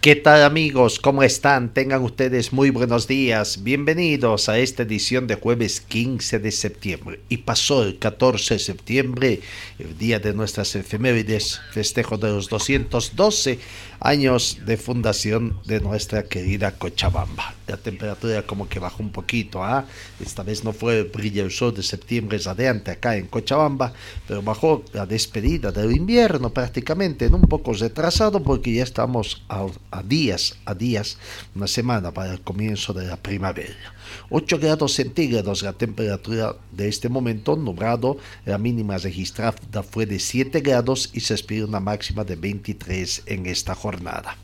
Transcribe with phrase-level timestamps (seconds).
[0.00, 0.98] ¿Qué tal amigos?
[0.98, 1.74] ¿Cómo están?
[1.74, 3.62] Tengan ustedes muy buenos días.
[3.62, 7.20] Bienvenidos a esta edición de jueves 15 de septiembre.
[7.28, 9.40] Y pasó el 14 de septiembre,
[9.78, 13.58] el día de nuestras efemérides, festejo de los 212
[14.00, 17.54] años de fundación de nuestra querida Cochabamba.
[17.66, 19.84] La temperatura como que bajó un poquito, ¿ah?
[20.18, 23.92] Esta vez no fue el brillo del sol de septiembre radiante acá en Cochabamba,
[24.26, 30.02] pero bajó la despedida del invierno prácticamente, en un poco retrasado porque ya estamos a
[30.02, 31.18] días, a días,
[31.54, 33.94] una semana para el comienzo de la primavera.
[34.30, 40.60] 8 grados centígrados la temperatura de este momento, nublado, la mínima registrada fue de 7
[40.60, 44.36] grados y se espera una máxima de 23 en esta jornada.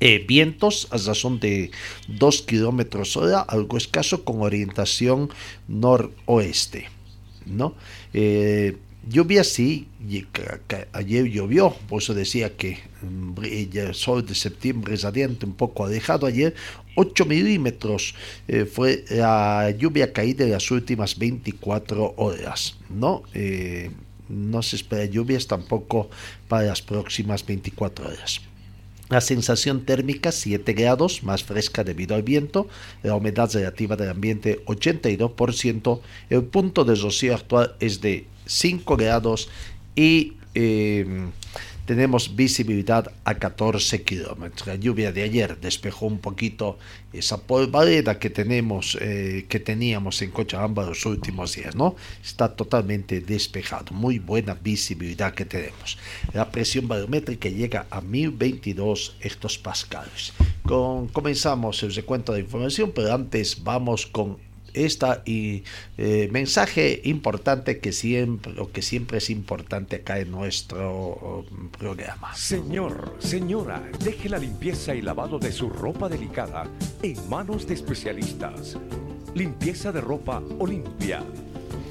[0.00, 1.70] Eh, vientos a razón de
[2.08, 5.30] 2 kilómetros hora, algo escaso con orientación
[5.68, 6.88] noroeste.
[7.46, 7.74] ¿no?
[8.12, 8.76] Eh,
[9.08, 9.88] lluvia sí,
[10.92, 16.54] ayer llovió, por eso decía que el sol de septiembre radiante un poco alejado ayer,
[16.96, 18.14] 8 milímetros
[18.48, 23.22] eh, fue la lluvia caída en las últimas 24 horas, ¿no?
[23.34, 23.90] Eh,
[24.28, 26.08] no se espera lluvias tampoco
[26.48, 28.40] para las próximas 24 horas.
[29.10, 32.68] La sensación térmica 7 grados, más fresca debido al viento,
[33.02, 36.00] la humedad relativa del ambiente 82%,
[36.30, 39.48] el punto de rocío actual es de 5 grados
[39.94, 41.06] y eh,
[41.86, 44.66] tenemos visibilidad a 14 kilómetros.
[44.66, 46.78] La lluvia de ayer despejó un poquito
[47.12, 51.94] esa polvareda que tenemos, eh, que teníamos en Cochabamba los últimos días, ¿no?
[52.22, 55.98] Está totalmente despejado, muy buena visibilidad que tenemos.
[56.32, 60.32] La presión barométrica llega a 1022 hectopascales.
[60.64, 64.38] Con, comenzamos el recuento de información, pero antes vamos con
[64.74, 65.64] esta y
[65.96, 72.34] eh, mensaje importante que siempre, lo que siempre es importante acá en nuestro um, programa.
[72.34, 76.66] Señor, señora, deje la limpieza y lavado de su ropa delicada
[77.02, 78.76] en manos de especialistas.
[79.34, 81.22] Limpieza de ropa Olimpia.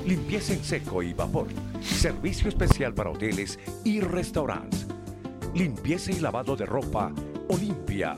[0.05, 1.47] Limpieza en seco y vapor.
[1.81, 4.85] Servicio especial para hoteles y restaurantes.
[5.53, 7.13] Limpieza y lavado de ropa
[7.49, 8.17] Olimpia.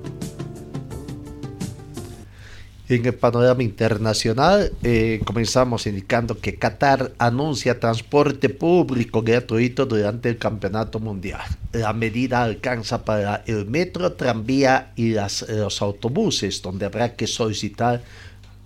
[2.91, 10.37] En el panorama internacional, eh, comenzamos indicando que Qatar anuncia transporte público gratuito durante el
[10.37, 11.39] campeonato mundial.
[11.71, 18.03] La medida alcanza para el metro, tranvía y los autobuses, donde habrá que solicitar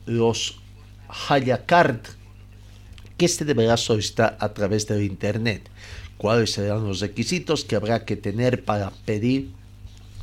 [0.08, 0.60] los
[1.30, 2.00] Hayacard
[3.18, 5.70] que se deberá solicitar a través del Internet.
[6.18, 9.52] ¿Cuáles serán los requisitos que habrá que tener para pedir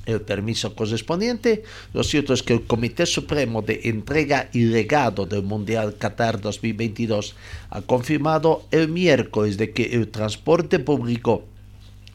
[0.07, 1.63] el permiso correspondiente?
[1.93, 7.35] Lo cierto es que el Comité Supremo de Entrega y Legado del Mundial Qatar 2022
[7.71, 11.45] ha confirmado el miércoles de que el transporte público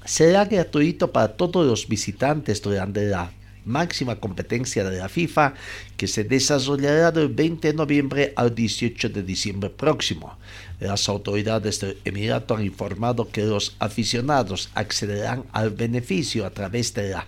[0.06, 3.32] será gratuito para todos los visitantes durante la
[3.68, 5.54] máxima competencia de la FIFA
[5.98, 10.38] que se desarrollará del 20 de noviembre al 18 de diciembre próximo.
[10.80, 17.10] Las autoridades del Emirato han informado que los aficionados accederán al beneficio a través de
[17.10, 17.28] la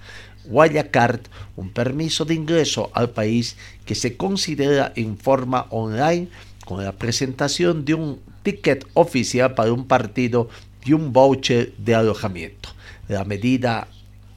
[0.91, 1.21] Card,
[1.55, 3.55] un permiso de ingreso al país
[3.85, 6.27] que se considera en forma online
[6.65, 10.49] con la presentación de un ticket oficial para un partido
[10.85, 12.69] y un voucher de alojamiento.
[13.07, 13.87] La medida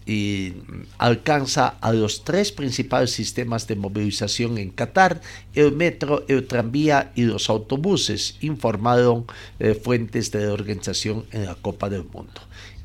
[0.04, 0.54] y
[0.98, 5.20] alcanza a los tres principales sistemas de movilización en Qatar,
[5.54, 9.26] el metro, el tranvía y los autobuses, informaron
[9.58, 12.40] eh, fuentes de la organización en la Copa del Mundo.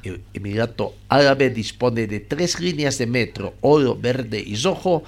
[0.08, 5.04] El Emirato Árabe dispone de tres líneas de metro, oro, verde y rojo,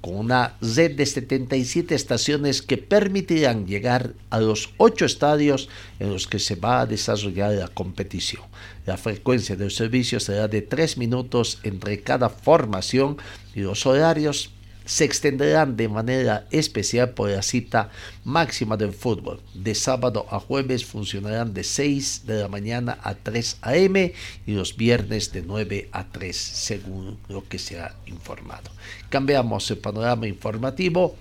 [0.00, 5.68] con una red de 77 estaciones que permitirán llegar a los ocho estadios
[5.98, 8.42] en los que se va a desarrollar la competición.
[8.86, 13.18] La frecuencia del servicio será de 3 minutos entre cada formación
[13.54, 14.53] y los horarios
[14.84, 17.90] se extenderán de manera especial por la cita
[18.24, 19.40] máxima del fútbol.
[19.54, 24.12] De sábado a jueves funcionarán de 6 de la mañana a 3 a.m.
[24.46, 28.70] y los viernes de 9 a 3, según lo que se ha informado.
[29.08, 31.16] Cambiamos el panorama informativo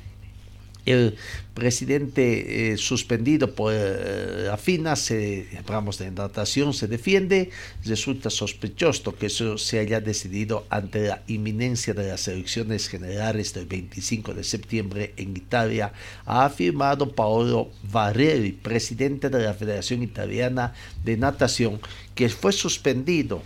[0.86, 1.16] el
[1.54, 7.52] presidente eh, suspendido por eh, la FINA, se, hablamos de natación, se defiende,
[7.86, 13.66] resulta sospechoso que eso se haya decidido ante la inminencia de las elecciones generales del
[13.66, 15.94] 25 de septiembre en Italia,
[16.26, 21.80] ha afirmado Paolo Varelli, presidente de la Federación Italiana de Natación,
[22.16, 23.42] que fue suspendido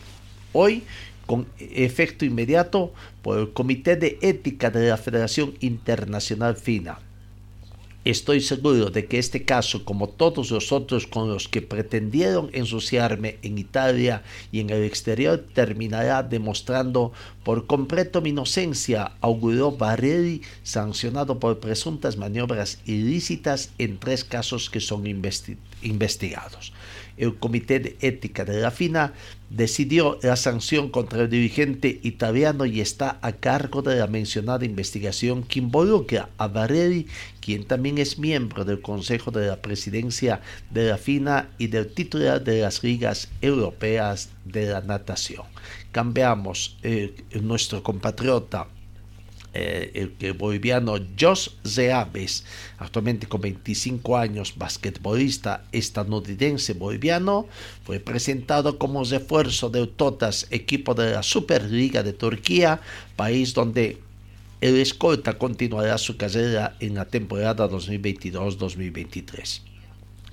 [0.53, 0.83] hoy
[1.25, 6.99] con efecto inmediato por el Comité de Ética de la Federación Internacional FINA
[8.07, 13.38] Estoy seguro de que este caso, como todos los otros con los que pretendieron ensuciarme
[13.42, 17.12] en Italia y en el exterior, terminará demostrando
[17.44, 24.80] por completo mi inocencia, auguró Barreri, sancionado por presuntas maniobras ilícitas en tres casos que
[24.80, 25.06] son
[25.81, 26.71] investigados
[27.17, 29.13] el Comité de Ética de la FINA
[29.49, 35.43] decidió la sanción contra el dirigente italiano y está a cargo de la mencionada investigación
[35.43, 37.07] que involucra a Barelli,
[37.39, 42.43] quien también es miembro del Consejo de la Presidencia de la FINA y del titular
[42.43, 45.45] de las ligas europeas de la natación.
[45.91, 48.67] Cambiamos eh, nuestro compatriota
[49.59, 52.44] eh, el, boliviano Jos Zeabes,
[52.77, 57.48] actualmente con 25 años, basquetbolista estadounidense boliviano,
[57.83, 62.81] fue presentado como refuerzo de Totas, equipo de la Superliga de Turquía,
[63.15, 63.98] país donde
[64.62, 69.62] el escolta continuará su carrera en la temporada 2022-2023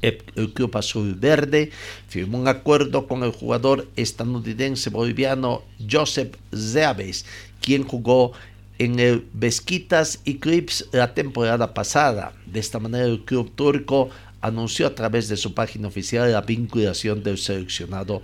[0.05, 1.71] el Club Azul Verde
[2.09, 7.25] firmó un acuerdo con el jugador estadounidense boliviano Joseph Zeabes,
[7.61, 8.33] quien jugó
[8.79, 12.33] en el Besquitas y Clips la temporada pasada.
[12.47, 14.11] De esta manera el club turco
[14.41, 18.23] anunció a través de su página oficial la vinculación del seleccionado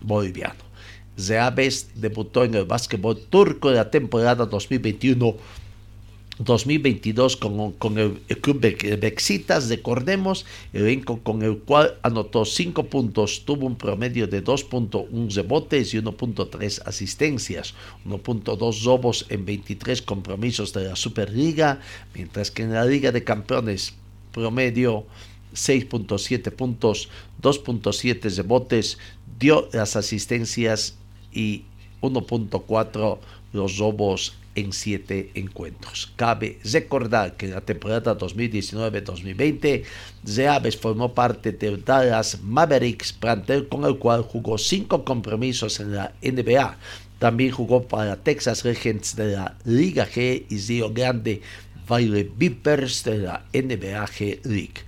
[0.00, 0.72] boliviano.
[1.18, 5.36] Zeabes debutó en el básquetbol turco de la temporada 2021
[6.38, 13.66] 2022 con, con el, club Bexitas, recordemos, elenco con el cual anotó 5 puntos, tuvo
[13.66, 17.74] un promedio de 2.1 rebotes y 1.3 asistencias,
[18.06, 21.80] 1.2 robos en 23 compromisos de la Superliga,
[22.14, 23.94] mientras que en la Liga de Campeones
[24.32, 25.04] promedio
[25.54, 27.10] 6.7 puntos,
[27.42, 28.98] 2.7 rebotes,
[29.38, 30.96] dio las asistencias
[31.30, 31.64] y
[32.00, 33.18] 1.4
[33.52, 36.12] los robos en siete encuentros.
[36.16, 39.84] Cabe recordar que en la temporada 2019-2020,
[40.26, 46.12] Zeaves formó parte de Dallas Mavericks, plantel con el cual jugó cinco compromisos en la
[46.22, 46.76] NBA.
[47.18, 51.40] También jugó para Texas Regents de la Liga G y Río Grande
[51.88, 54.82] Valley Vipers de la NBA G League.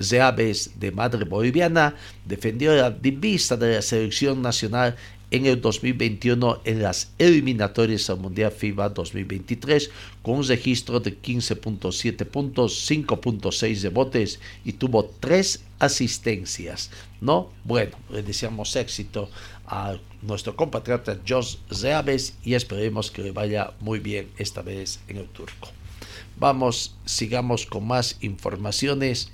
[0.00, 4.96] Zeaves, de madre boliviana, defendió la divisa de la selección nacional
[5.30, 9.90] en el 2021 en las eliminatorias al Mundial FIBA 2023
[10.22, 16.90] con un registro de 15.7 puntos, 5.6 de botes y tuvo 3 asistencias.
[17.20, 17.50] ¿No?
[17.64, 19.28] Bueno, le deseamos éxito
[19.66, 25.16] a nuestro compatriota Jos Zeaves y esperemos que le vaya muy bien esta vez en
[25.16, 25.70] el turco.
[26.38, 29.32] Vamos, sigamos con más informaciones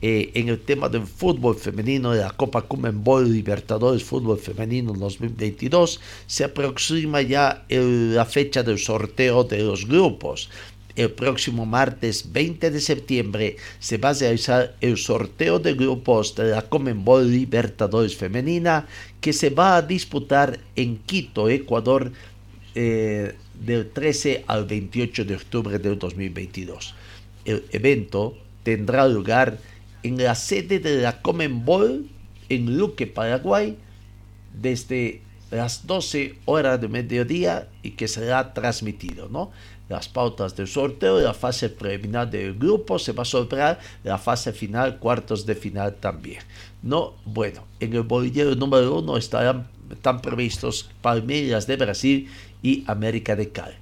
[0.00, 6.00] eh, en el tema del fútbol femenino de la Copa Cumenbol Libertadores Fútbol Femenino 2022,
[6.26, 10.50] se aproxima ya la fecha del sorteo de los grupos.
[10.96, 16.50] El próximo martes 20 de septiembre se va a realizar el sorteo de grupos de
[16.50, 18.86] la Comenbol Libertadores Femenina
[19.20, 22.12] que se va a disputar en Quito, Ecuador,
[22.74, 26.94] eh, del 13 al 28 de octubre del 2022.
[27.44, 29.58] El evento tendrá lugar
[30.02, 32.06] en la sede de la Comenbol
[32.48, 33.76] en Luque, Paraguay,
[34.52, 39.50] desde las 12 horas de mediodía y que será transmitido, ¿no?
[39.88, 44.52] Las pautas del sorteo, la fase preliminar del grupo, se va a sortear la fase
[44.52, 46.42] final, cuartos de final también.
[46.82, 52.28] No, bueno, en el bolillero número uno estarán están previstos Palmeiras de Brasil
[52.62, 53.74] y América de Cali.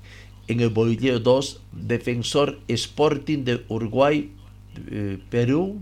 [0.47, 4.33] En el bolillero 2, Defensor Sporting de Uruguay
[4.91, 5.79] eh, Perú,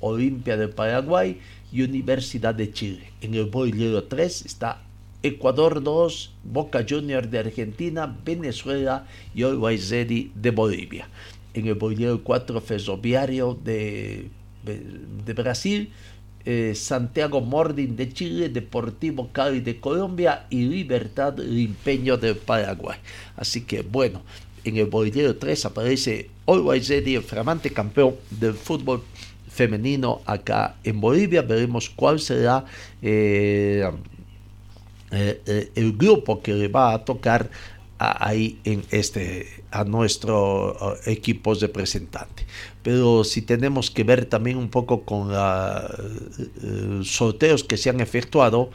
[0.00, 1.40] Olimpia de Paraguay
[1.72, 3.12] y Universidad de Chile.
[3.20, 4.82] En el bolillero 3 está
[5.22, 11.08] Ecuador 2, Boca Juniors de Argentina, Venezuela y Always de Bolivia.
[11.54, 14.28] En el bolillo 4, Ferroviario de,
[14.62, 15.90] de Brasil,
[16.48, 22.98] eh, Santiago Morning de Chile, Deportivo Cali de Colombia y Libertad Limpeño de Paraguay.
[23.36, 24.22] Así que bueno,
[24.66, 29.02] en el bolillero 3 aparece Always Ready, el flamante campeón del fútbol
[29.48, 31.42] femenino acá en Bolivia.
[31.42, 32.64] Veremos cuál será
[33.00, 33.88] eh,
[35.10, 37.50] eh, eh, el grupo que le va a tocar
[37.98, 42.46] a, ahí en este a nuestro uh, equipo representante.
[42.82, 48.70] Pero si tenemos que ver también un poco con los sorteos que se han efectuado,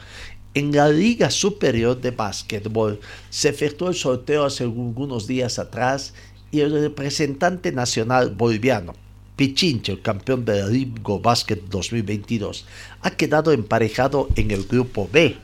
[0.54, 6.12] en la Liga Superior de Básquetbol se efectuó el sorteo hace algunos días atrás
[6.50, 8.94] y el representante nacional boliviano,
[9.36, 12.66] Pichincha, el campeón de la Liga Basket 2022,
[13.00, 15.36] ha quedado emparejado en el grupo B,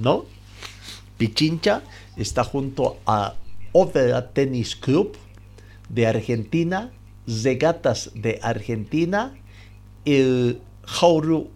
[0.00, 0.24] ¿no?
[1.18, 1.82] Pichincha
[2.16, 3.34] está junto a
[3.72, 5.16] Overa Tennis Club
[5.88, 6.92] de Argentina,
[7.28, 9.34] Zegatas de Argentina,
[10.04, 11.50] el Jauru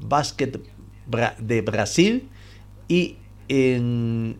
[0.00, 0.60] Basket
[1.38, 2.28] de Brasil
[2.88, 3.16] y
[3.48, 4.36] en,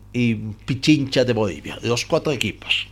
[0.65, 2.87] Pichincha de Bolivia, los cuatro equipos.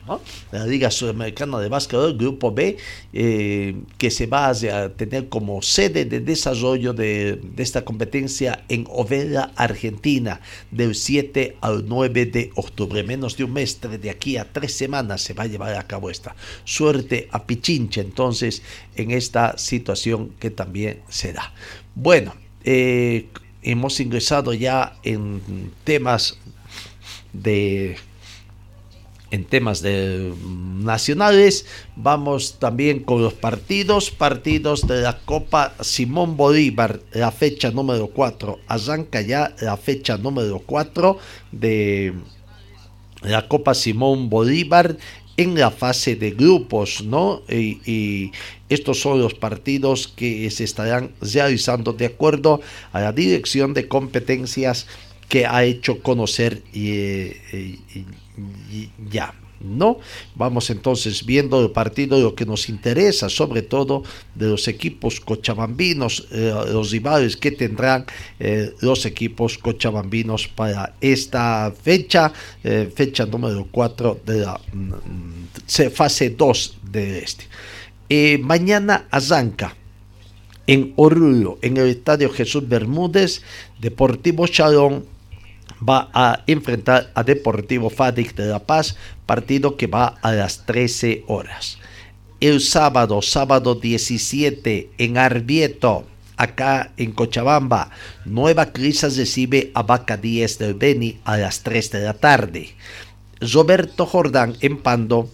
[0.51, 2.77] La Liga Sudamericana de Básquetbol, Grupo B,
[3.13, 9.51] eh, que se va a tener como sede de desarrollo de, esta competencia en Ovela,
[9.55, 10.39] Argentina,
[10.71, 13.03] del 7 al 9 de octubre.
[13.03, 16.09] Menos de un mes, de aquí a tres semanas se va a llevar a cabo
[16.09, 16.35] esta.
[16.63, 18.61] Suerte a Pichincha entonces
[18.95, 21.53] en esta situación que también se da.
[21.95, 23.27] Bueno, eh,
[23.65, 25.41] hemos ingresado ya en
[25.83, 26.37] temas
[27.33, 27.97] de
[29.31, 37.01] en temas de nacionales vamos también con los partidos partidos de la Copa Simón Bolívar
[37.11, 41.17] la fecha número 4 arranca ya la fecha número 4
[41.51, 42.13] de
[43.23, 44.95] la Copa Simón Bolívar
[45.37, 47.41] en la fase de grupos, ¿no?
[47.49, 48.31] Y,
[48.67, 52.61] estos son los partidos que se estarán realizando de acuerdo
[52.93, 54.87] a la dirección de competencias
[55.29, 57.31] que ha hecho conocer y
[59.11, 59.35] ya.
[59.59, 59.99] ¿No?
[60.35, 66.27] Vamos entonces viendo el partido, lo que nos interesa, sobre todo de los equipos cochabambinos,
[66.31, 68.05] eh, los rivales que tendrán
[68.39, 72.31] eh, los equipos cochabambinos para esta fecha,
[72.63, 78.39] eh, fecha número 4 de la mm, fase 2 del este.
[78.39, 79.75] mañana arranca
[80.67, 83.41] en Oruro, en el Estadio Jesús Bermúdez,
[83.79, 85.05] Deportivo Chalón
[85.87, 88.95] va a enfrentar a Deportivo Fadic de La Paz,
[89.25, 91.77] partido que va a las 13 horas.
[92.39, 96.05] El sábado, sábado 17, en Arbieto,
[96.37, 97.91] acá en Cochabamba,
[98.25, 102.75] Nueva Crisis recibe a Vaca 10 del Beni a las 3 de la tarde.
[103.39, 105.29] Roberto Jordán en Pando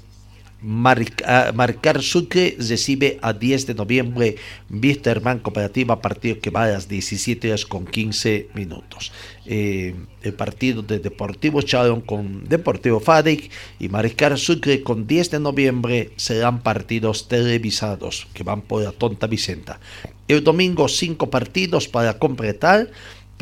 [0.62, 4.36] Marcar Sucre recibe a 10 de noviembre
[4.70, 9.12] Wisterman Cooperativa, partido que va a las 17 horas con 15 minutos.
[9.46, 13.50] Eh, el partido de Deportivo Chalón con Deportivo Fadic
[13.80, 19.26] y Maricar Sucre con 10 de noviembre serán partidos televisados que van por la Tonta
[19.26, 19.80] Vicenta.
[20.28, 22.90] El domingo, cinco partidos para completar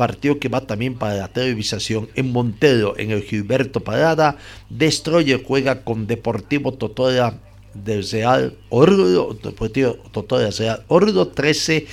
[0.00, 4.38] partido que va también para la televisación en Montero, en el Gilberto Parada.
[4.70, 7.38] Destroyer juega con Deportivo Totora
[7.74, 11.86] del Real Ordo, Deportivo Totora Real Ordo, 13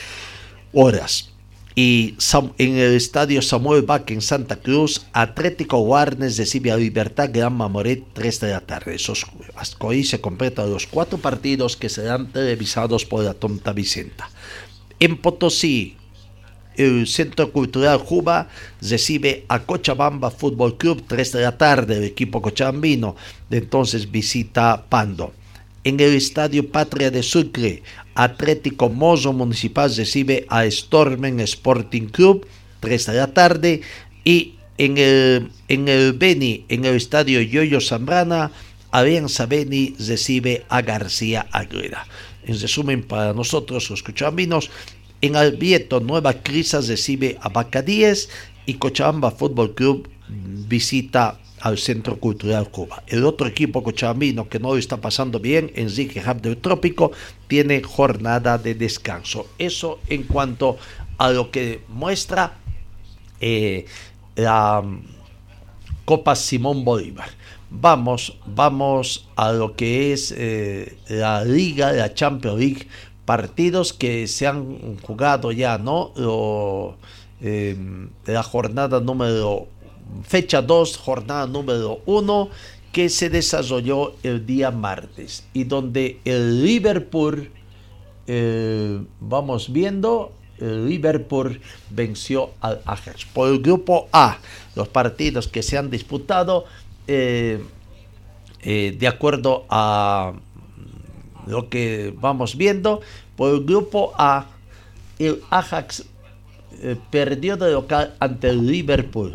[0.71, 1.33] horas.
[1.75, 2.15] Y
[2.57, 8.05] en el estadio Samuel Bach en Santa Cruz, Atlético Warnes recibe a Libertad Gran Mamoret
[8.13, 8.95] 3 de la tarde.
[8.95, 9.25] Esos,
[9.79, 14.29] hoy se completan los cuatro partidos que serán televisados por la Tonta Vicenta.
[14.97, 15.97] En Potosí,
[16.77, 18.49] el Centro Cultural Juba
[18.81, 23.15] recibe a Cochabamba Fútbol Club 3 de la tarde, el equipo cochabambino.
[23.49, 25.33] Entonces visita Pando.
[25.83, 27.81] En el Estadio Patria de Sucre,
[28.13, 32.45] Atlético Mozo Municipal recibe a Stormen Sporting Club
[32.81, 33.81] 3 de la tarde.
[34.23, 38.51] Y en el, en el Beni, en el Estadio Yoyo Zambrana,
[38.91, 42.05] Alianza Beni recibe a García Aguilera.
[42.45, 44.69] En resumen, para nosotros los cochabambinos,
[45.21, 48.29] en Albieto, Nueva Crisis recibe a Bacadíes
[48.65, 53.03] y Cochabamba Fútbol Club visita al Centro Cultural Cuba.
[53.07, 57.11] El otro equipo cochabambino que no lo está pasando bien, Enrique Hub del Trópico,
[57.47, 59.47] tiene jornada de descanso.
[59.57, 60.77] Eso en cuanto
[61.17, 62.57] a lo que muestra
[63.39, 63.85] eh,
[64.35, 64.83] la
[66.05, 67.29] Copa Simón Bolívar.
[67.69, 72.87] Vamos, vamos a lo que es eh, la Liga, la Champions League
[73.27, 76.13] partidos que se han jugado ya, ¿no?
[77.41, 79.67] Em, la jornada número
[80.23, 82.49] fecha 2, jornada número 1,
[82.93, 87.51] que se desarrolló el día martes y donde el Liverpool,
[88.27, 93.25] eh, vamos viendo, el Liverpool venció al Ajax.
[93.25, 94.37] Por el grupo A,
[94.73, 96.63] los partidos que se han disputado,
[97.07, 97.61] eh,
[98.61, 100.33] eh, de acuerdo a
[101.47, 103.01] lo que vamos viendo,
[103.35, 104.47] por el grupo A,
[105.19, 106.05] el Ajax
[107.09, 109.33] perdió de local ante el Liverpool.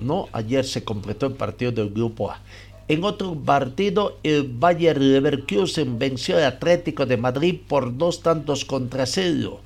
[0.00, 0.28] ¿no?
[0.32, 2.40] Ayer se completó el partido del grupo A.
[2.88, 9.06] En otro partido, el Bayer Leverkusen venció al Atlético de Madrid por dos tantos contra
[9.06, 9.60] cero.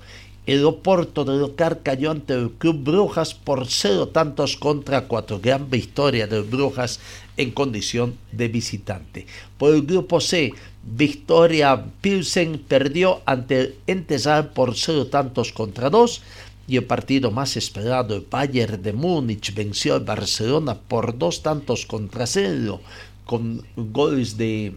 [0.44, 5.40] El Oporto de local cayó ante el Club Brujas por cero tantos contra cuatro.
[5.40, 7.00] Gran victoria del Brujas
[7.36, 9.26] en condición de visitante.
[9.58, 16.22] Por el grupo C, Victoria Pilsen perdió ante el Entesal por cero tantos contra dos.
[16.66, 21.84] Y el partido más esperado, el Bayern de Múnich, venció al Barcelona por dos tantos
[21.84, 22.80] contra cero
[23.26, 24.74] con goles de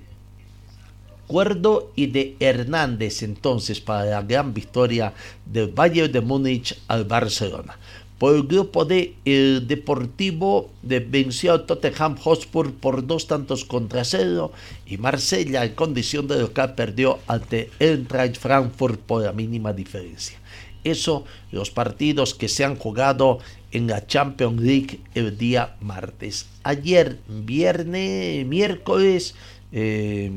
[1.27, 5.13] Cuerdo y de Hernández entonces para la gran victoria
[5.45, 7.77] del Bayern de Múnich al Barcelona.
[8.17, 14.03] Por el grupo de el Deportivo de venció al Tottenham Hotspur por dos tantos contra
[14.03, 14.51] cero
[14.87, 20.39] y Marsella en condición de local perdió ante Eintracht Frankfurt por la mínima diferencia.
[20.83, 23.39] Eso los partidos que se han jugado
[23.71, 26.47] en la Champions League el día martes.
[26.63, 29.35] Ayer, viernes, miércoles,
[29.71, 30.31] eh,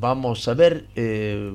[0.00, 1.54] vamos a ver eh,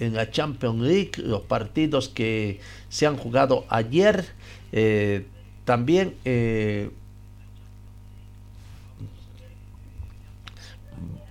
[0.00, 4.26] en la Champions League los partidos que se han jugado ayer.
[4.72, 5.26] Eh,
[5.64, 6.14] también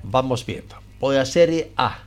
[0.03, 0.75] vamos viendo.
[0.99, 1.99] Por la Serie A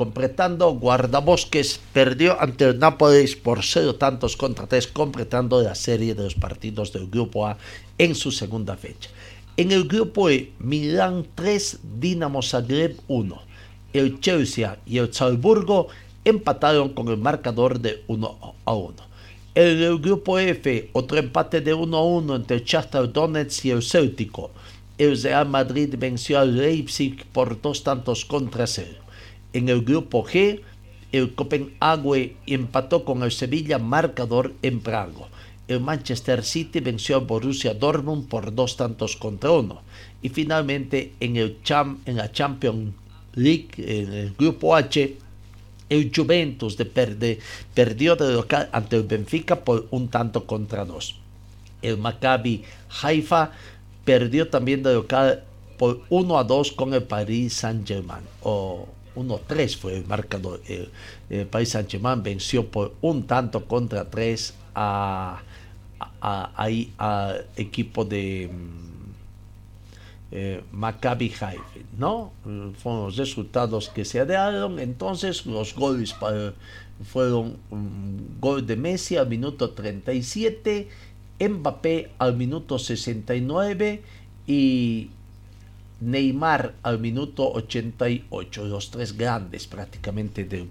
[0.00, 6.22] completando Guardabosques perdió ante el Nápoles por cero tantos contra tres, completando la serie de
[6.22, 7.58] los partidos del Grupo A
[7.98, 9.10] en su segunda fecha.
[9.58, 13.42] En el Grupo E, Milán 3, Dinamo Zagreb 1.
[13.92, 15.88] El Chelsea y el Salzburgo
[16.24, 18.94] empataron con el marcador de 1 a 1.
[19.56, 23.70] En el Grupo F, otro empate de 1 a 1 entre el Shakhtar Donetsk y
[23.70, 24.52] el Céltico.
[24.96, 29.00] El Real Madrid venció al Leipzig por dos tantos contra cero.
[29.52, 30.60] En el grupo G,
[31.10, 35.26] el Copenhague empató con el Sevilla marcador en Prago.
[35.66, 39.82] El Manchester City venció al Borussia Dortmund por dos tantos contra uno.
[40.22, 41.58] Y finalmente en, el
[42.04, 42.92] en la Champions
[43.34, 45.16] League, en el grupo H,
[45.88, 47.38] el Juventus de Perde
[47.74, 51.16] perdió de local ante el Benfica por un tanto contra dos.
[51.82, 52.62] El Maccabi
[53.02, 53.52] Haifa
[54.04, 55.44] perdió también de local
[55.78, 58.22] por 1 a 2 con el Paris Saint-Germain.
[58.42, 60.60] 1-3 fue el marcador.
[60.68, 65.40] El, País Saint-Germain venció por un tanto contra tres a,
[66.20, 68.89] a, equipo de mm,
[70.32, 72.32] eh, Maccabi Haifa, ¿no?
[72.82, 74.78] Fueron los resultados que se dieron.
[74.78, 76.14] Entonces los goles
[77.04, 77.56] fueron
[78.40, 80.88] gol de Messi al minuto 37,
[81.40, 84.02] Mbappé al minuto 69
[84.46, 85.10] y
[86.00, 90.66] Neymar al minuto 88, los tres grandes prácticamente de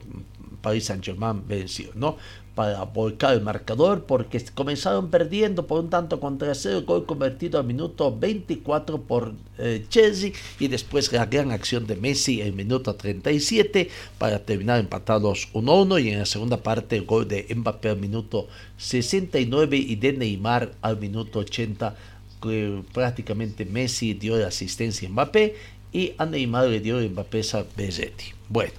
[0.61, 2.17] Paris Saint-Germain venció, ¿no?
[2.55, 7.65] Para volcar el marcador porque comenzaron perdiendo por un tanto contra cero, gol convertido al
[7.65, 13.89] minuto 24 por eh, Chelsea y después la gran acción de Messi en minuto 37
[14.17, 19.77] para terminar empatados 1-1 y en la segunda parte gol de Mbappé al minuto 69
[19.77, 21.95] y de Neymar al minuto 80
[22.41, 25.55] que prácticamente Messi dio la asistencia a Mbappé
[25.91, 28.25] y a Neymar le dio Mbappé a Bezetti.
[28.47, 28.73] Bueno,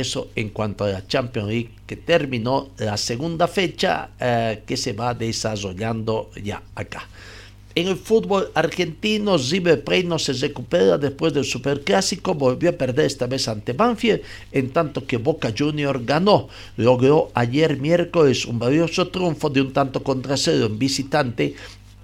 [0.00, 4.92] eso en cuanto a la Champions League que terminó la segunda fecha eh, que se
[4.92, 7.08] va desarrollando ya acá.
[7.78, 13.06] En el fútbol argentino, River Plate no se recupera después del superclásico, volvió a perder
[13.06, 16.48] esta vez ante Banfield, en tanto que Boca Junior ganó.
[16.76, 21.54] Logró ayer miércoles un valioso triunfo de un tanto contra cero en visitante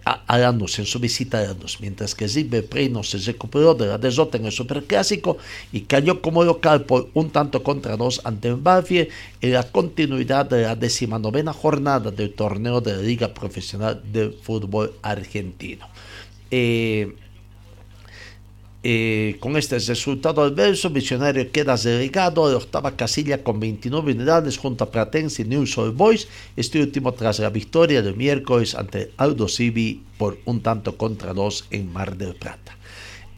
[0.05, 3.99] a, Lanús en su visita a Lanús, mientras que River Plate se recuperó de la
[3.99, 5.39] derrota en el Superclásico
[5.73, 8.59] y cayó como local por un tanto contra dos ante el
[9.41, 14.93] en la continuidad de la decimanovena jornada del torneo de la Liga Profesional de Fútbol
[15.03, 15.87] Argentino.
[16.51, 17.15] Eh,
[18.87, 24.85] eh, con este resultado adverso, Visionario queda relegado a octava casilla con 29 unidades junto
[24.85, 29.49] a Platense y News Old Boys, este último tras la victoria del miércoles ante Aldo
[29.49, 32.77] Civi por un tanto contra dos en Mar del Plata.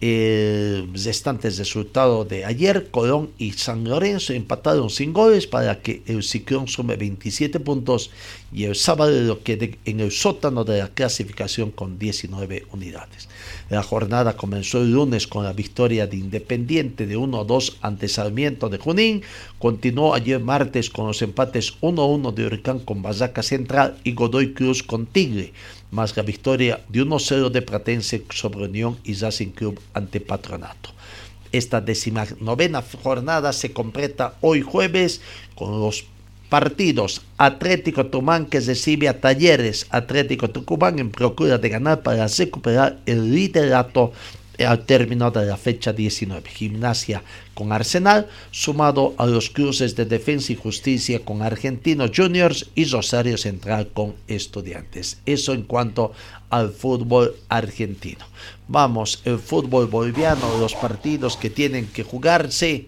[0.00, 6.22] eh, restantes resultados de ayer, Colón y San Lorenzo empataron sin goles para que el
[6.22, 8.10] Ciclón sume 27 puntos
[8.52, 13.28] y el sábado lo quede en el sótano de la clasificación con 19 unidades.
[13.68, 18.78] La jornada comenzó el lunes con la victoria de Independiente de 1-2 ante Sarmiento de
[18.78, 19.22] Junín,
[19.58, 24.82] continuó ayer martes con los empates 1-1 de Huracán con Bazaca Central y Godoy Cruz
[24.82, 25.52] con Tigre
[25.90, 30.90] más la victoria de 1-0 de Pratense sobre Unión y Racing Club ante Patronato.
[31.52, 31.82] Esta
[32.40, 35.20] novena jornada se completa hoy jueves
[35.54, 36.04] con los
[36.48, 42.98] partidos Atlético Tumán que recibe a Talleres, Atlético Tucumán en procura de ganar para recuperar
[43.06, 44.12] el liderato
[44.64, 46.48] al término de la fecha 19.
[46.48, 47.22] Gimnasia
[47.54, 53.36] con Arsenal, sumado a los cruces de Defensa y Justicia con Argentinos Juniors y Rosario
[53.36, 55.20] Central con Estudiantes.
[55.26, 56.12] Eso en cuanto
[56.48, 58.24] al fútbol argentino.
[58.68, 62.86] Vamos, el fútbol boliviano, los partidos que tienen que jugarse.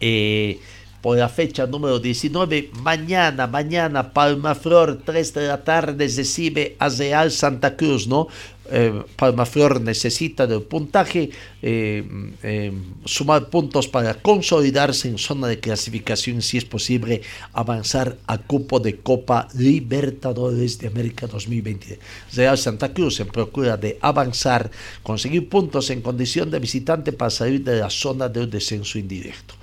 [0.00, 0.60] Eh,
[1.00, 2.70] por la fecha número 19.
[2.82, 8.28] Mañana, mañana, Palma Flor, 3 de la tarde, recibe a Real Santa Cruz, ¿no?
[8.70, 11.30] Eh, Palma Flor necesita del puntaje,
[11.62, 12.04] eh,
[12.42, 12.72] eh,
[13.04, 18.96] sumar puntos para consolidarse en zona de clasificación, si es posible, avanzar a cupo de
[18.96, 21.98] Copa Libertadores de América 2020.
[22.34, 24.70] Real Santa Cruz en procura de avanzar,
[25.02, 29.54] conseguir puntos en condición de visitante para salir de la zona del descenso indirecto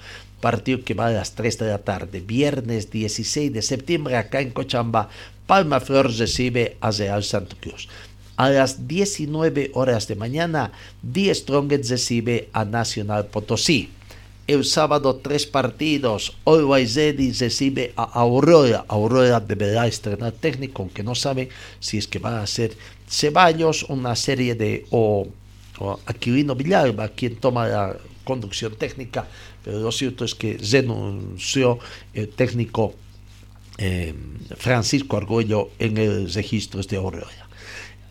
[0.44, 4.52] partido que va a las 3 de la tarde, viernes 16 de septiembre, acá en
[4.52, 5.08] Cochamba,
[5.48, 7.88] Palma Flor recibe a Real Santa Cruz.
[8.36, 13.90] A las 19 horas de mañana, Die Strongest recibe a Nacional Potosí.
[14.46, 16.36] El sábado tres partidos.
[16.44, 18.84] Always Ready recibe a Aurora.
[18.90, 21.48] Aurora deberá estrenar técnico, aunque no sabe
[21.80, 22.76] si es que va a ser
[23.08, 25.26] Ceballos, una serie de o,
[26.06, 29.28] Aquilino Villalba, quien toma la conducción técnica
[29.64, 31.80] pero lo cierto es que renunció
[32.14, 32.94] el técnico
[33.78, 34.14] eh,
[34.58, 37.28] Francisco Argüello en el registro de Aurora.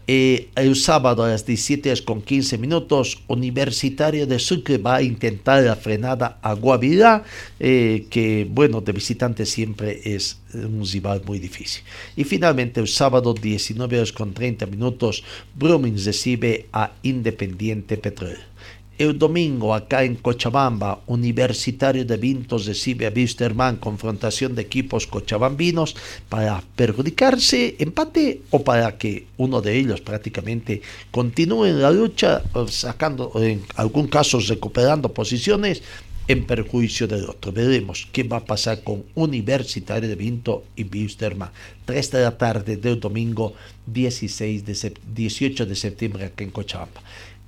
[0.08, 5.62] Eh, el sábado a las 17 con 15 minutos, Universitario de Sucre va a intentar
[5.62, 7.22] la frenada a Guavirá,
[7.60, 11.84] eh, que bueno, de visitante siempre es un rival muy difícil.
[12.16, 15.22] Y finalmente el sábado 19 horas con 30 minutos,
[15.54, 18.52] Brumming recibe a Independiente Petróleo.
[18.98, 25.96] El domingo, acá en Cochabamba, Universitario de Vintos recibe a Wisterman, confrontación de equipos cochabambinos
[26.28, 33.32] para perjudicarse, empate o para que uno de ellos prácticamente continúe en la lucha, sacando,
[33.36, 35.82] en algún caso recuperando posiciones
[36.28, 37.50] en perjuicio del otro.
[37.50, 41.50] Veremos qué va a pasar con Universitario de Vinto y Wisterman.
[41.84, 43.54] 3 de la tarde del domingo
[43.86, 47.02] 16 de 18 de septiembre acá en Cochabamba.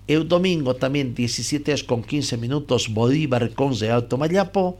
[0.06, 4.78] El domingo también 17 horas con 15 minutos Bolívar con Real Tomayapo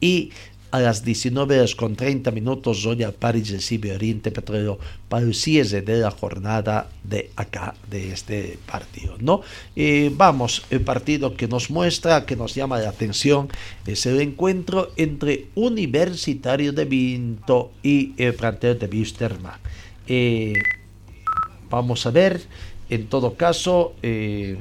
[0.00, 0.30] y
[0.74, 5.82] a las 19 horas con 30 minutos Royal Paris recibe Oriente Petróleo para el cierre
[5.82, 9.14] de la jornada de acá, de este partido.
[9.20, 9.42] ¿no?
[9.76, 13.50] Eh, vamos, el partido que nos muestra, que nos llama la atención,
[13.86, 19.60] es el encuentro entre Universitario de Vinto y el plantel de Wisterman.
[20.08, 20.54] Eh,
[21.70, 22.42] vamos a ver
[22.94, 24.56] en todo caso, eh,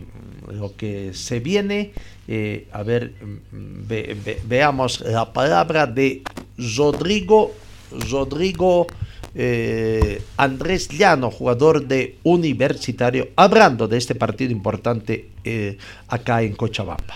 [0.51, 1.93] lo que se viene,
[2.27, 3.87] eh, a ver, mm,
[4.45, 6.23] veamos la palabra de
[6.77, 7.51] Rodrigo,
[8.09, 8.87] Rodrigo
[9.35, 15.29] eh, Andrés Llano, jugador de Universitario, hablando de este partido importante
[16.07, 17.15] acá en Cochabamba.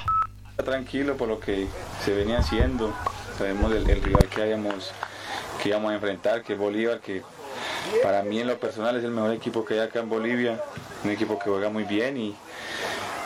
[0.56, 1.68] Tranquilo por lo que
[2.04, 2.92] se venía haciendo,
[3.38, 4.92] sabemos el, el rival que, hayamos,
[5.62, 7.22] que íbamos a enfrentar, que es Bolívar, que
[8.04, 10.62] para mí en lo personal es el mejor equipo que hay acá en Bolivia,
[11.04, 12.36] un equipo que juega muy bien y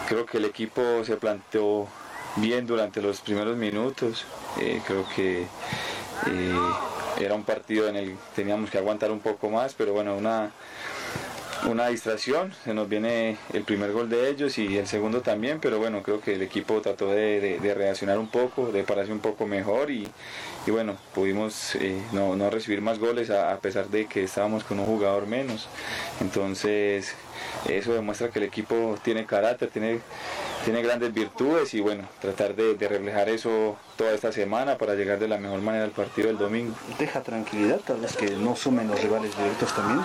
[0.07, 1.87] creo que el equipo se planteó
[2.35, 4.25] bien durante los primeros minutos.
[4.59, 6.59] Eh, creo que eh,
[7.19, 10.51] era un partido en el que teníamos que aguantar un poco más, pero bueno, una,
[11.67, 15.79] una distracción, se nos viene el primer gol de ellos y el segundo también, pero
[15.79, 19.91] bueno, creo que el equipo trató de, reaccionar un poco, de pararse un poco mejor
[19.91, 20.07] y,
[20.67, 25.27] bueno, pudimos eh, no, recibir más goles a, pesar de que estábamos con un jugador
[25.27, 25.67] menos.
[26.19, 27.15] Entonces,
[27.67, 29.99] eso demuestra que el equipo tiene carácter, tiene,
[30.65, 35.19] tiene grandes virtudes y bueno, tratar de, de reflejar eso toda esta semana para llegar
[35.19, 36.75] de la mejor manera al partido del domingo.
[36.97, 39.99] ¿Deja tranquilidad tal vez que no sumen los rivales directos también?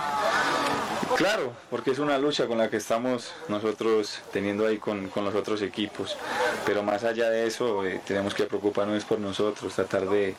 [1.16, 5.62] Claro, porque es una lucha con la que estamos nosotros teniendo ahí con, los otros
[5.62, 6.14] equipos.
[6.64, 10.34] Pero más allá de eso eh, tenemos que preocuparnos por nosotros, tratar de,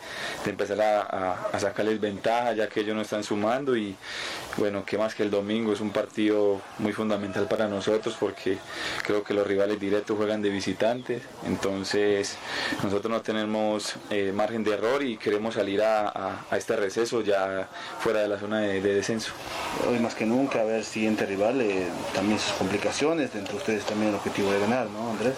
[0.46, 3.96] empezar a, sacarles ventaja ya que ellos no están sumando y
[4.58, 8.58] bueno, que más que el domingo es un partido muy fundamental para nosotros porque
[9.04, 12.38] creo que los rivales directos juegan de visitantes, entonces
[12.84, 17.68] nosotros no tenemos eh, margen de error y queremos salir a, este receso ya
[18.00, 19.32] fuera de la zona de, de descenso.
[19.88, 23.86] Hoy más que nunca, a ver, siguiente rival, eh, también sus complicaciones, dentro de ustedes
[23.86, 25.36] también el objetivo de ganar, ¿no, Andrés?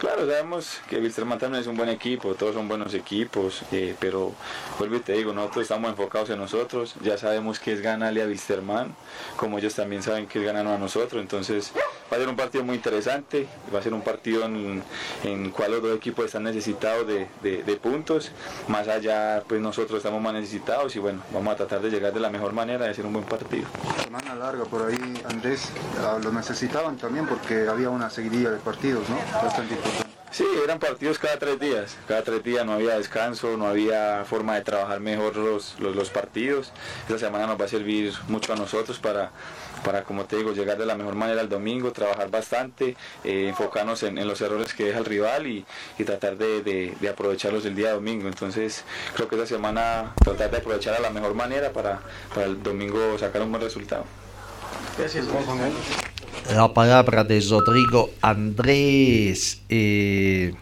[0.00, 4.32] Claro, sabemos que Wilstermann también es un buen equipo, todos son buenos equipos, eh, pero
[4.78, 8.26] vuelvo y te digo, nosotros estamos enfocados en nosotros, ya sabemos que es ganarle a
[8.26, 8.94] Wilstermann,
[9.36, 11.74] como ellos también saben que es ganarnos a nosotros, entonces
[12.10, 14.82] va a ser un partido muy interesante, va a ser un partido en,
[15.24, 18.32] el cual los dos equipos están necesitados de, de, de, puntos,
[18.68, 22.20] más allá pues nosotros estamos más necesitados y bueno, vamos a tratar de llegar de
[22.20, 23.68] la mejor manera y hacer un buen partido.
[24.02, 25.70] Semana larga por ahí, Andrés,
[26.22, 29.16] lo necesitaban también porque había una seguidilla de partidos, ¿no?
[29.42, 30.10] Bastante importante.
[30.32, 31.96] Sí, eran partidos cada tres días.
[32.06, 36.10] Cada tres días no había descanso, no había forma de trabajar mejor los, los, los
[36.10, 36.72] partidos.
[37.08, 39.32] Esta semana nos va a servir mucho a nosotros para,
[39.84, 44.02] para, como te digo, llegar de la mejor manera el domingo, trabajar bastante, eh, enfocarnos
[44.02, 45.64] en, en, los errores que deja el rival y,
[45.98, 48.28] y tratar de, de, de, aprovecharlos el día domingo.
[48.28, 52.00] Entonces, creo que esta semana tratar de aprovechar a la mejor manera para,
[52.34, 54.04] para el domingo sacar un buen resultado.
[54.98, 55.72] Gracias, Juan
[56.54, 60.52] la palabra de Rodrigo Andrés eh,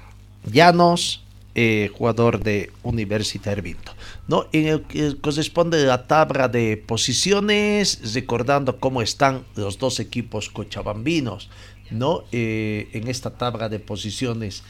[0.45, 1.23] Llanos,
[1.55, 3.93] eh, jugador de Universitario Vinto.
[4.29, 4.47] ¿No?
[4.53, 11.51] En el que corresponde la tabla de posiciones, recordando cómo están los dos equipos cochabambinos
[11.91, 12.25] ¿no?
[12.31, 14.63] Eh, en esta tabla de posiciones.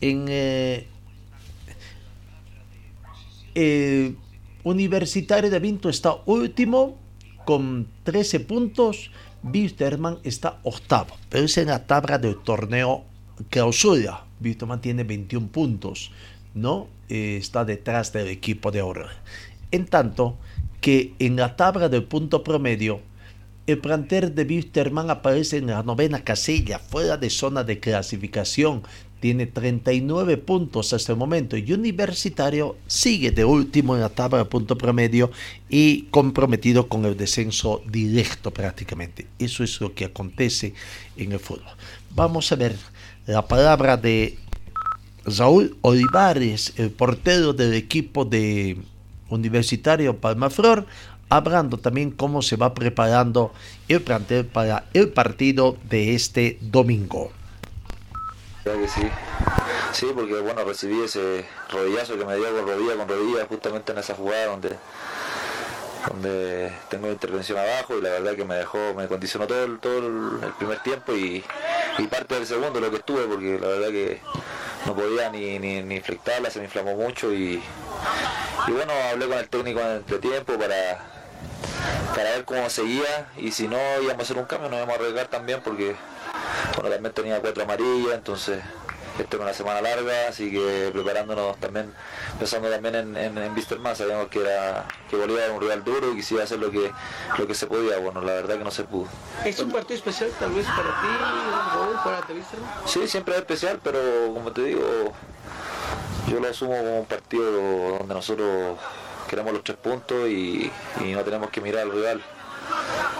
[0.00, 0.26] En
[4.62, 6.98] Universitario de Vinto está último
[7.46, 9.10] con 13 puntos
[9.42, 13.04] Wisterman está octavo, pero es en la tabla del torneo
[13.48, 14.24] clausura.
[14.42, 16.10] Wisterman tiene 21 puntos,
[16.54, 16.88] ¿no?
[17.08, 19.06] Eh, está detrás del equipo de oro.
[19.70, 20.38] En tanto
[20.80, 23.00] que en la tabla del punto promedio,
[23.66, 28.82] el planter de Wisterman aparece en la novena casilla, fuera de zona de clasificación.
[29.18, 34.44] Tiene 39 puntos hasta el momento y Universitario sigue de último en la tabla de
[34.44, 35.30] punto promedio
[35.68, 39.26] y comprometido con el descenso directo prácticamente.
[39.38, 40.74] Eso es lo que acontece
[41.16, 41.74] en el fútbol.
[42.14, 42.76] Vamos a ver
[43.26, 44.38] la palabra de
[45.26, 48.78] Raúl Olivares, el portero del equipo de
[49.28, 50.86] Universitario Palmaflor,
[51.28, 53.52] hablando también cómo se va preparando
[53.88, 57.30] el plantel para el partido de este domingo.
[58.64, 59.02] Sí.
[59.92, 63.98] Sí, porque bueno, recibí ese rodillazo que me dio con rodilla con rodilla justamente en
[63.98, 64.76] esa jugada donde
[66.08, 69.98] donde tengo intervención abajo y la verdad que me dejó, me condicionó todo el, todo
[69.98, 71.44] el primer tiempo y,
[71.98, 74.20] y, parte del segundo lo que estuve porque la verdad que
[74.86, 77.62] no podía ni, ni, ni flectarla, se me inflamó mucho y,
[78.66, 81.00] y bueno, hablé con el técnico en el tiempo para,
[82.14, 84.98] para ver cómo seguía y si no íbamos a hacer un cambio nos íbamos a
[84.98, 85.96] arriesgar también porque
[86.74, 88.60] bueno, también tenía cuatro amarillas, entonces
[89.22, 91.92] esto era una semana larga, así que preparándonos también,
[92.38, 96.16] pensando también en, en, en sabíamos que era que Bolívar era un rival duro y
[96.16, 96.90] quisiera hacer lo que
[97.38, 99.08] lo que se podía, bueno, la verdad que no se pudo.
[99.44, 101.06] ¿Es un partido especial tal vez para ti,
[101.74, 102.70] Raúl, para ti, Wisterman?
[102.86, 103.98] Sí, siempre es especial, pero
[104.34, 105.12] como te digo,
[106.28, 108.78] yo lo asumo como un partido donde nosotros
[109.28, 112.22] queremos los tres puntos y, y no tenemos que mirar al rival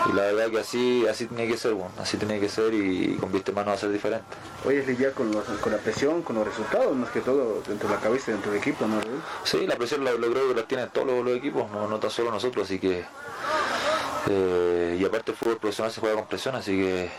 [0.08, 3.16] y la verdad que así así tenía que ser bueno, así tenía que ser y
[3.20, 4.26] con viste mano va a ser diferente
[4.64, 7.88] hoy es lidiar con, los, con la presión con los resultados más que todo dentro
[7.88, 9.00] de la cabeza dentro del equipo ¿no?
[9.44, 11.98] sí la presión lo, lo creo que la tienen todos los, los equipos no, no
[11.98, 13.04] tan solo nosotros así que
[14.28, 17.10] eh, y aparte el fútbol profesional se juega con presión así que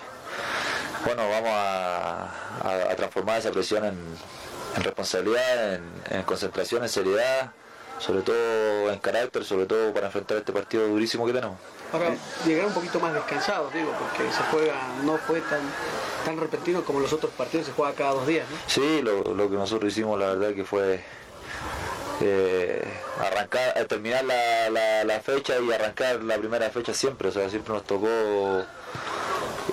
[1.05, 2.23] bueno vamos a,
[2.63, 3.97] a, a transformar esa presión en,
[4.75, 7.51] en responsabilidad en, en concentración en seriedad
[7.99, 11.57] sobre todo en carácter, sobre todo para enfrentar este partido durísimo que tenemos.
[11.91, 15.61] Para llegar un poquito más descansados, digo, porque se juega, no fue tan
[16.25, 18.57] tan repentino como los otros partidos, se juega cada dos días, ¿no?
[18.67, 21.01] Sí, lo, lo que nosotros hicimos la verdad que fue
[22.19, 22.83] eh,
[23.19, 27.49] arrancar, eh, terminar la, la, la, fecha y arrancar la primera fecha siempre, o sea,
[27.49, 28.07] siempre nos tocó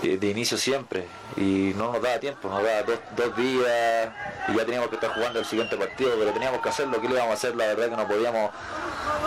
[0.03, 4.09] de inicio siempre y no nos daba tiempo, nos daba dos, dos, días
[4.49, 7.15] y ya teníamos que estar jugando el siguiente partido, pero teníamos que hacerlo, ¿qué le
[7.15, 7.57] íbamos a hacer?
[7.57, 8.51] La verdad que no podíamos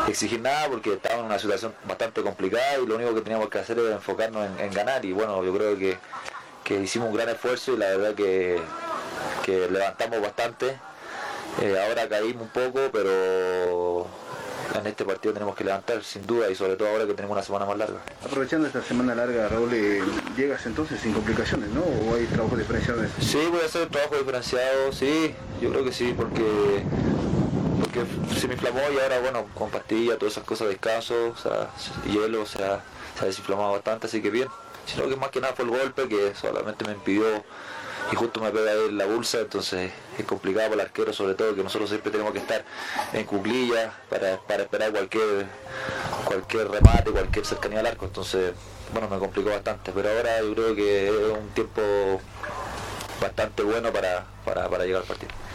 [0.07, 3.59] exigir nada porque estábamos en una situación bastante complicada y lo único que teníamos que
[3.59, 5.97] hacer era enfocarnos en, en ganar y bueno, yo creo que,
[6.63, 8.59] que, hicimos un gran esfuerzo y la verdad que,
[9.43, 10.77] que levantamos bastante.
[11.61, 14.05] Eh, ahora caímos un poco, pero
[14.75, 17.43] en este partido tenemos que levantar, sin duda, y sobre todo ahora que tenemos una
[17.43, 17.99] semana más larga.
[18.23, 20.01] Aprovechando esta semana larga, Raúl, eh,
[20.35, 21.81] llegas entonces sin complicaciones, ¿no?
[21.81, 23.03] ¿O hay trabajo diferenciado?
[23.03, 23.09] en?
[23.19, 26.83] Sí, voy a hacer trabajo diferenciado, sí, yo creo que sí, porque
[27.79, 28.05] porque
[28.39, 31.69] se me inflamó y ahora, bueno, con pastilla, todas esas cosas, descanso, o sea,
[32.11, 32.81] hielo, o sea,
[33.17, 34.47] se ha desinflamado bastante, así que bien.
[34.87, 37.25] Sino que más que nada fue el golpe que solamente me impidió
[38.11, 41.55] y justo me pega en la bolsa, entonces es complicado para el arquero, sobre todo
[41.55, 42.63] que nosotros siempre tenemos que estar
[43.13, 45.45] en cuclillas para, para esperar cualquier
[46.25, 48.53] cualquier remate, cualquier cercanía al arco, entonces
[48.93, 51.81] bueno me complicó bastante, pero ahora yo creo que es un tiempo
[53.21, 55.46] bastante bueno para, para llegar al partido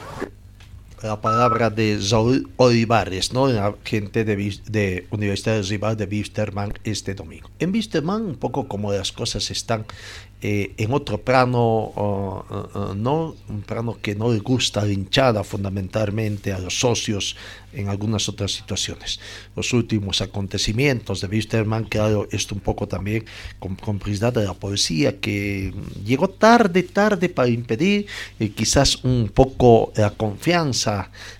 [1.03, 3.49] la palabra de Saúl Olivares, ¿no?
[3.49, 4.37] la gente de,
[4.67, 7.51] de Universidad Rival de Wisterman este domingo.
[7.59, 9.85] En Wisterman, un poco como las cosas están
[10.45, 14.93] eh, en otro plano, o, o, o, no un plano que no le gusta la
[14.93, 17.37] hinchada fundamentalmente a los socios
[17.73, 19.21] en algunas otras situaciones.
[19.55, 23.25] Los últimos acontecimientos de Wisterman, claro, esto un poco también
[23.61, 25.73] con complicidad de la policía que
[26.05, 28.07] llegó tarde, tarde para impedir
[28.41, 30.92] eh, quizás un poco la confianza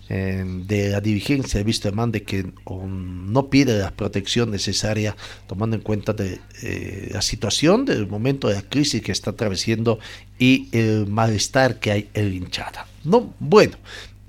[0.09, 5.83] eh, de la dirigencia de Wisterman de que no pide la protección necesaria tomando en
[5.83, 9.99] cuenta de, eh, la situación del momento de la crisis que está atravesando
[10.39, 12.87] y el malestar que hay en la hinchada.
[13.05, 13.77] No, bueno,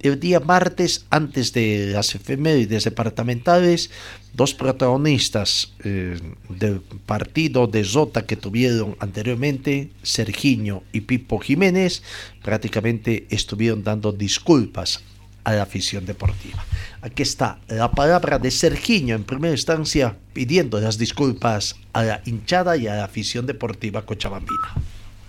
[0.03, 3.89] el día martes, antes de las efemérides departamentales,
[4.33, 12.03] dos protagonistas eh, del partido de Zota que tuvieron anteriormente, Sergiño y Pipo Jiménez,
[12.43, 15.01] prácticamente estuvieron dando disculpas
[15.43, 16.63] a la afición deportiva.
[17.01, 22.77] Aquí está la palabra de Sergiño en primera instancia pidiendo las disculpas a la hinchada
[22.77, 24.73] y a la afición deportiva cochabambina.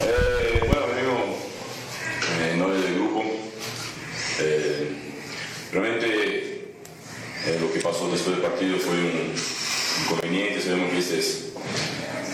[0.00, 1.36] Eh, bueno, venimos
[2.40, 3.24] eh, en nombre del grupo.
[4.40, 4.92] Eh,
[5.72, 6.76] realmente
[7.46, 9.32] eh, lo que pasó después del partido fue un
[10.04, 10.62] inconveniente.
[10.62, 11.44] Sabemos que este es,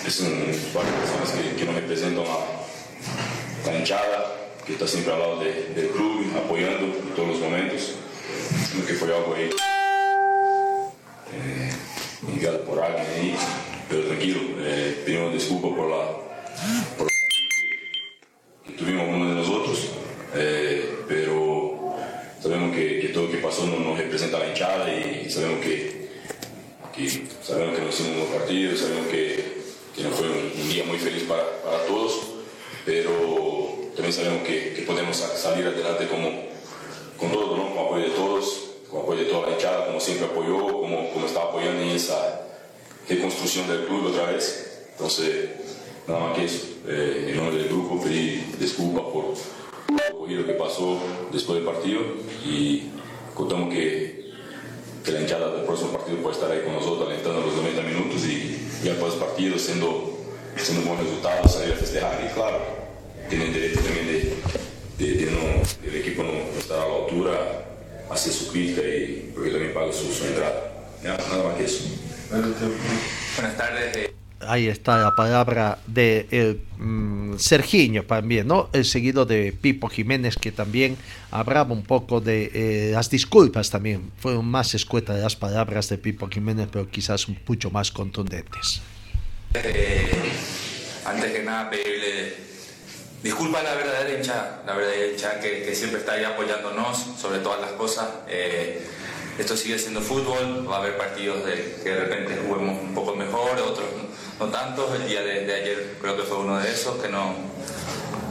[0.07, 0.31] es un
[0.75, 4.40] par de personas que, que nos representan a la hinchada,
[4.73, 7.95] está siempre al lado de- del club, apoyando en todos los momentos.
[8.87, 9.51] Que fue algo ahí
[11.33, 11.71] eh,
[12.29, 13.37] enviado por alguien
[13.89, 16.07] pero tranquilo, eh, pedimos disculpas por la,
[18.67, 19.89] que tuvimos uno de nosotros,
[20.37, 21.97] eh, pero
[22.41, 26.09] sabemos que, todo lo que pasó no nos representa la hinchada y sabemos que,
[27.43, 29.45] sabemos que no hicimos un buen partido, sabemos que,
[29.97, 32.21] que no fue un, un día muy feliz para, para todos,
[32.87, 36.29] pero también sabemos que, que podemos sa- salir adelante como,
[37.19, 37.75] con todo, ¿no?
[37.75, 41.27] con apoyo de todos, con apoyo de toda la hinchada, como siempre apoyó, como, como
[41.27, 42.43] está apoyando en esa
[43.09, 44.87] reconstrucción del club otra vez.
[44.93, 45.51] Entonces,
[46.07, 46.67] nada más que eso.
[46.89, 49.35] Eh, en nombre del grupo pedí disculpas por
[50.29, 50.97] lo que pasó
[51.33, 52.01] después del partido
[52.45, 52.85] y
[53.35, 54.31] contamos que,
[55.05, 58.25] que la hinchada del próximo partido puede estar ahí con nosotros alentando los 90 minutos
[58.25, 60.19] y ya después del partido siendo,
[60.57, 62.59] siendo un buen resultado, salir a festejar y claro,
[63.31, 64.37] tienen derecho también de,
[64.99, 67.65] de, de no, el equipo no estar a la altura,
[68.11, 70.73] hacer su crítica y porque también paga su, su entrada.
[71.03, 71.85] Ya, nada más que eso.
[72.31, 73.97] Buenas tardes.
[73.97, 78.69] eh, Ahí está la palabra de el, mm, Sergiño también, ¿no?
[78.73, 80.97] El seguido de Pipo Jiménez, que también
[81.31, 84.11] hablaba un poco de eh, las disculpas también.
[84.19, 88.81] Fueron más escuetas las palabras de Pipo Jiménez, pero quizás un mucho más contundentes.
[89.55, 90.11] eh,
[91.05, 92.50] antes que nada pedirle
[93.23, 97.61] disculpas a la verdadera hinchada, la verdadera hinchada que, siempre está ahí apoyándonos sobre todas
[97.61, 98.09] las cosas.
[98.29, 98.87] Eh,
[99.39, 103.15] esto sigue siendo fútbol, va a haber partidos de, que de repente juguemos un poco
[103.15, 103.87] mejor, otros
[104.39, 104.95] no tanto.
[104.95, 107.35] El día de, ayer creo que fue uno de esos, que no,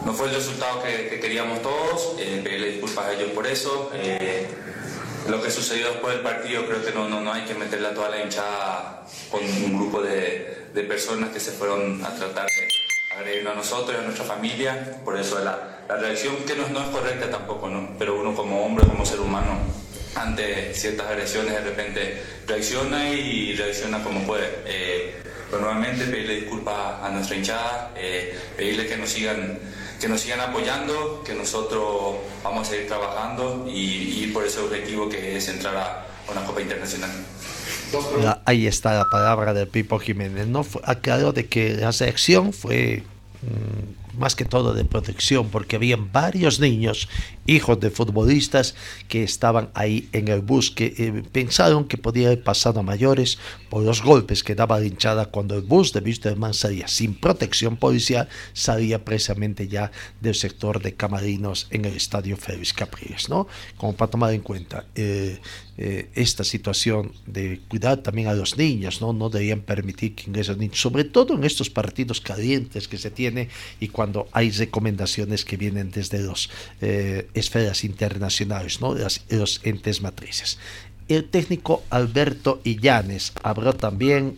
[0.06, 2.16] no fue el resultado que, que queríamos todos.
[2.20, 3.92] Eh, pedirle disculpas a ellos por eso.
[3.94, 4.48] Eh,
[5.28, 7.94] lo que sucedió después del partido creo que no, no, no hay que meterle a
[7.94, 12.89] toda la hinchada con un grupo de, de personas que se fueron a tratar de
[13.20, 14.98] agredirnos a nosotros y a nuestra familia.
[15.06, 17.90] Por eso la, la reacción que no, no es correcta tampoco, ¿no?
[17.98, 19.58] pero uno como hombre, como ser humano,
[20.16, 24.48] ante ciertas agresiones de repente reacciona y reacciona como puede.
[24.66, 25.16] Eh,
[25.50, 29.60] pero nuevamente pedirle disculpas a nuestra hinchada, eh, pedirle que nos sigan
[30.00, 35.10] que nos sigan apoyando, que nosotros vamos a seguir trabajando y, y por ese objetivo
[35.10, 37.10] que es entrar a una Copa Internacional.
[38.22, 40.48] La- ahí está la palabra del Pipo Jiménez.
[40.48, 43.04] No fue, aclaró de que la reacción fue
[43.44, 47.10] mm, más que todo de protección, porque habían varios niños,
[47.46, 48.76] hijos de futbolistas,
[49.08, 53.38] que estaban ahí en el bus, que eh, pensaron que podía haber pasado a mayores
[53.70, 57.78] por los golpes que daba la hinchada cuando el bus de Wisterman salía sin protección
[57.78, 63.48] policial, salía precisamente ya del sector de Camarinos en el estadio Félix Capriles, ¿no?
[63.78, 64.86] Como para tomar en cuenta.
[64.96, 65.40] Eh,
[65.82, 69.14] eh, esta situación de cuidar también a los niños, ¿no?
[69.14, 73.48] No deberían permitir que ingresen niños, sobre todo en estos partidos calientes que se tiene
[73.80, 73.99] y cuando
[74.32, 76.50] hay recomendaciones que vienen desde las
[76.82, 78.94] eh, esferas internacionales, ¿no?
[78.94, 80.58] Las, los entes matrices.
[81.08, 84.38] El técnico Alberto Illanes habló también,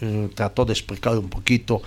[0.00, 1.82] eh, trató de explicar un poquito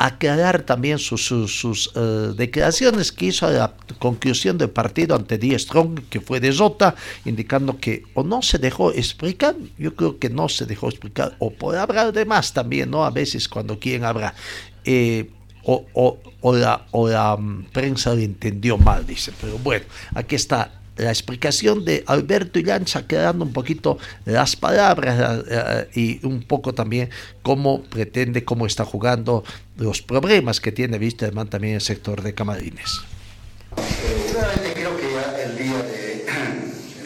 [0.00, 1.92] aclarar también sus, sus,
[2.34, 6.94] declaraciones que hizo a la conclusión del partido ante Die Strong, que fue de Zota,
[7.26, 11.50] indicando que o no se dejó explicar, yo creo que no se dejó explicar, o
[11.50, 13.04] por hablar de más también, ¿no?
[13.04, 14.34] A veces cuando quieren hablar.
[14.86, 15.28] Eh,
[15.64, 19.32] o, o, o, la, o la um, prensa lo entendió mal, dice.
[19.40, 19.84] Pero bueno,
[20.14, 26.42] aquí está la explicación de Alberto Illanza, quedando un poquito las palabras uh, y un
[26.42, 27.08] poco también
[27.42, 29.44] cómo pretende, cómo está jugando
[29.78, 33.00] los problemas que tiene Wisterman también el sector de Camarines.
[34.34, 36.26] Realmente creo que ya el día, de,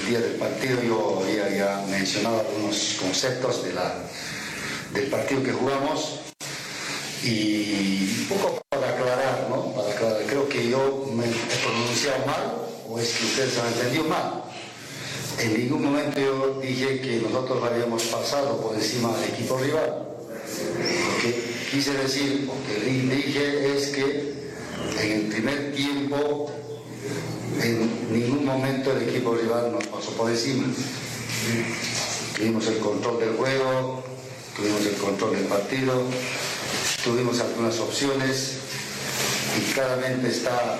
[0.01, 3.95] el día del partido yo había mencionado algunos conceptos de la,
[4.93, 6.21] del partido que jugamos
[7.25, 9.73] y un poco para aclarar, ¿no?
[9.75, 12.55] Para aclarar, creo que yo me he pronunciado mal
[12.89, 14.45] o es que ustedes han entendido mal.
[15.39, 20.07] En ningún momento yo dije que nosotros habíamos pasado por encima del equipo rival.
[20.07, 24.35] Lo que quise decir, o que dije es que
[25.01, 26.51] en el primer tiempo
[27.63, 30.67] en ningún momento el equipo rival nos pasó por encima.
[32.37, 34.03] Tuvimos el control del juego,
[34.57, 36.03] tuvimos el control del partido,
[37.05, 38.55] tuvimos algunas opciones
[39.59, 40.79] y claramente está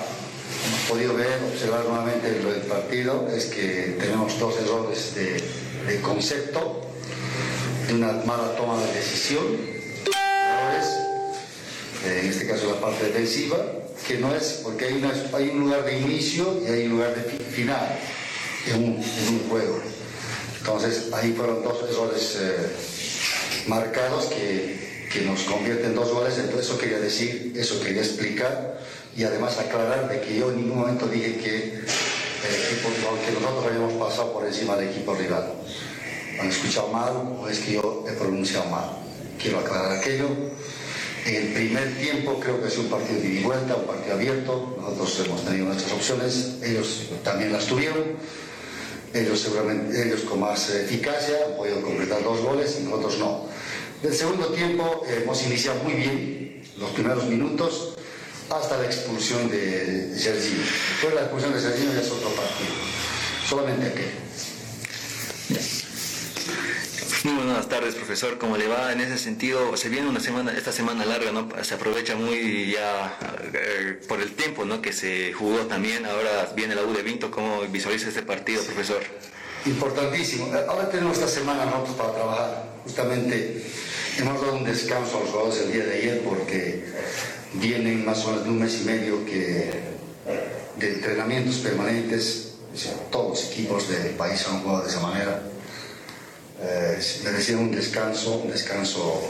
[0.65, 5.43] hemos podido ver, observar nuevamente lo del partido, es que tenemos dos errores de,
[5.85, 6.81] de concepto,
[7.93, 10.87] una mala toma de decisión, errores,
[12.05, 13.57] eh, en este caso la parte defensiva,
[14.07, 17.99] que no es, porque hay, un lugar de inicio y hay un lugar de final
[18.67, 19.79] en un, en un juego.
[20.57, 22.67] Entonces ahí fueron dos errores eh,
[23.67, 28.81] marcados que, que nos convierten en dos goles, entonces eso quería decir, eso quería explicar
[29.15, 32.81] y además aclarar de que yo en ningún momento dije que, eh,
[33.25, 35.53] que nosotros habíamos pasado por encima del equipo rival.
[36.39, 38.89] ¿Han escuchado mal o es que yo he pronunciado mal?
[39.41, 40.27] Quiero aclarar aquello.
[41.25, 44.77] En el primer tiempo creo que sido un partido de vuelta, un partido abierto.
[44.81, 48.03] Nosotros hemos tenido nuestras opciones, ellos también las tuvieron.
[49.13, 53.45] Ellos seguramente, ellos con más eficacia han podido completar dos goles y nosotros no.
[54.05, 57.95] El segundo tiempo eh, hemos iniciado muy bien los primeros minutos
[58.51, 60.59] hasta la expulsión de Sergio.
[60.59, 62.69] Después de la expulsión de Sergio ya es otro partido.
[63.49, 64.11] Solamente aquel.
[67.23, 68.37] Muy buenas tardes, profesor.
[68.37, 68.93] ¿Cómo le va?
[68.93, 71.49] En ese sentido, se viene una semana, esta semana larga, ¿no?
[71.63, 73.17] Se aprovecha muy ya
[73.55, 74.83] eh, por el tiempo, ¿no?
[74.83, 76.05] Que se jugó también.
[76.05, 77.31] Ahora viene la U de Vinto.
[77.31, 79.01] ¿Cómo visualiza este partido, profesor?
[79.65, 80.53] Importantísimo.
[80.69, 82.75] Ahora tenemos esta semana nosotros para trabajar.
[82.83, 83.65] Justamente
[84.17, 86.85] hemos dado un descanso a los jugadores el día de ayer porque
[87.53, 89.71] vienen más o menos de un mes y medio que
[90.77, 92.41] de entrenamientos permanentes.
[93.09, 95.41] Todos los equipos del país han jugado de esa manera
[96.61, 99.21] eh, un descanso, un descanso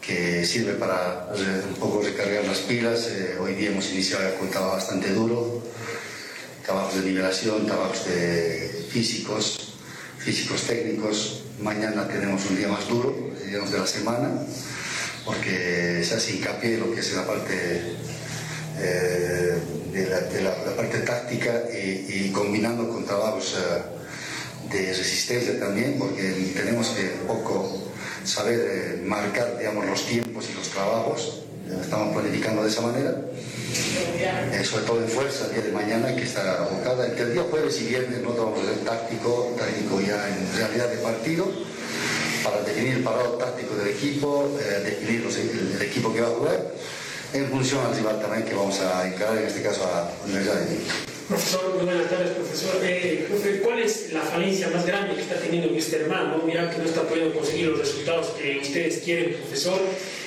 [0.00, 1.28] que sirve para
[1.68, 3.06] un poco recargar las pilas.
[3.08, 5.62] Eh, hoy día hemos iniciado un trabajo bastante duro,
[6.64, 9.74] trabajos de nivelación, trabajos de físicos,
[10.18, 11.44] físicos técnicos.
[11.60, 14.30] Mañana tenemos un día más duro, digamos de la semana,
[15.26, 17.82] porque se hace hincapié en lo que es la parte
[18.80, 19.58] eh,
[19.92, 23.56] de, la, de la, la, parte táctica y, y combinando con trabajos
[24.72, 27.92] de resistencia también, porque tenemos que un poco
[28.24, 31.42] saber eh, marcar digamos, los tiempos y los trabajos.
[31.80, 33.14] Estamos planificando de esa manera,
[34.52, 37.06] eh, sobre todo en fuerza el día de mañana, que está abocada.
[37.06, 41.50] El día jueves y viernes no vamos a táctico, táctico ya en realidad de partido,
[42.42, 46.30] para definir el parado táctico del equipo, eh, definir los, el, equipo que va a
[46.30, 46.72] jugar,
[47.32, 50.74] en función al rival también que vamos a encarar, en este caso a Universidad de
[50.74, 51.11] Vinto.
[51.32, 52.74] Profesor, buenas tardes, profesor.
[52.82, 56.06] Eh, ¿Cuál es la falencia más grande que está teniendo Mr.
[56.06, 56.30] Man?
[56.30, 56.44] ¿no?
[56.44, 59.80] Mira que no está pudiendo conseguir los resultados que ustedes quieren, profesor.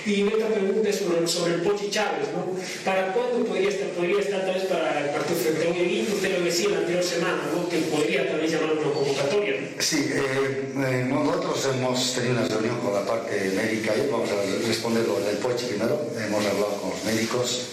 [0.07, 2.25] Y mi otra pregunta es sobre, sobre el Pochi Chávez.
[2.33, 2.57] ¿no?
[2.83, 6.15] ¿Para cuándo podría estar, podría estar tal vez para el partido frente a equipo?
[6.15, 7.69] Usted lo decía la anterior semana, ¿no?
[7.69, 9.53] que podría también llamar una convocatoria.
[9.77, 13.93] Sí, eh, eh, nosotros hemos tenido una reunión con la parte médica.
[14.09, 16.01] Vamos a responder lo del Pochi primero.
[16.17, 17.67] Hemos hablado con los médicos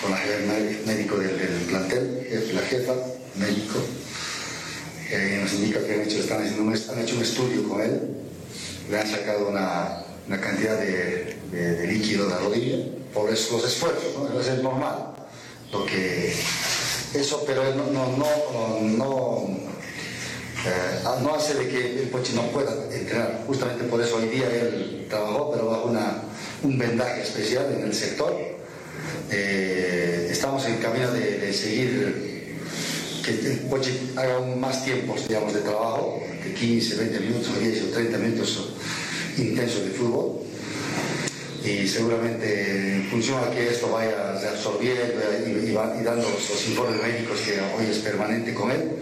[0.00, 1.30] con la jefe médico del,
[1.68, 2.94] plantel, la jefa
[3.36, 3.78] médico,
[5.10, 8.00] eh, nos indica que han hecho, están haciendo un, han hecho un estudio con él,
[8.90, 12.76] le han sacado una, una cantidad de, de, líquido de la rodilla
[13.12, 14.40] por eso, los esfuerzos, ¿no?
[14.40, 15.14] Es normal.
[15.72, 15.86] Lo
[17.14, 19.46] eso, pero no, no, no, no,
[20.64, 23.42] eh, no hace de que el Pochi no pueda entrenar.
[23.46, 26.22] Justamente por eso hoy día él trabajó, pero bajo una,
[26.62, 28.59] un vendaje especial en el sector.
[29.30, 32.60] Eh, estamos en camino de, seguir
[33.24, 37.86] que el Pochi haga más tiempos digamos, de trabajo, de 15, 20 minutos, 10 o
[37.94, 38.70] 30 minutos
[39.38, 40.42] intensos de fútbol.
[41.64, 45.02] Y seguramente en función a que esto vaya reabsorbiendo
[45.46, 45.74] y, y, y
[46.04, 48.92] dando los informes médicos que hoy es permanente con él,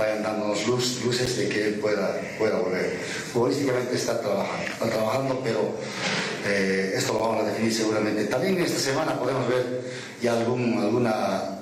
[0.00, 2.98] vayan dándonos luz, luces de que él pueda, pueda volver.
[3.32, 5.74] Futbolísticamente está trabajando, está trabajando pero
[6.46, 8.24] eh, esto lo vamos a definir seguramente.
[8.24, 9.82] También esta semana podemos ver
[10.22, 11.60] ya algún, alguna,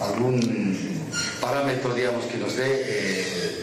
[0.00, 1.08] algún
[1.40, 3.62] parámetro digamos, que nos dé eh,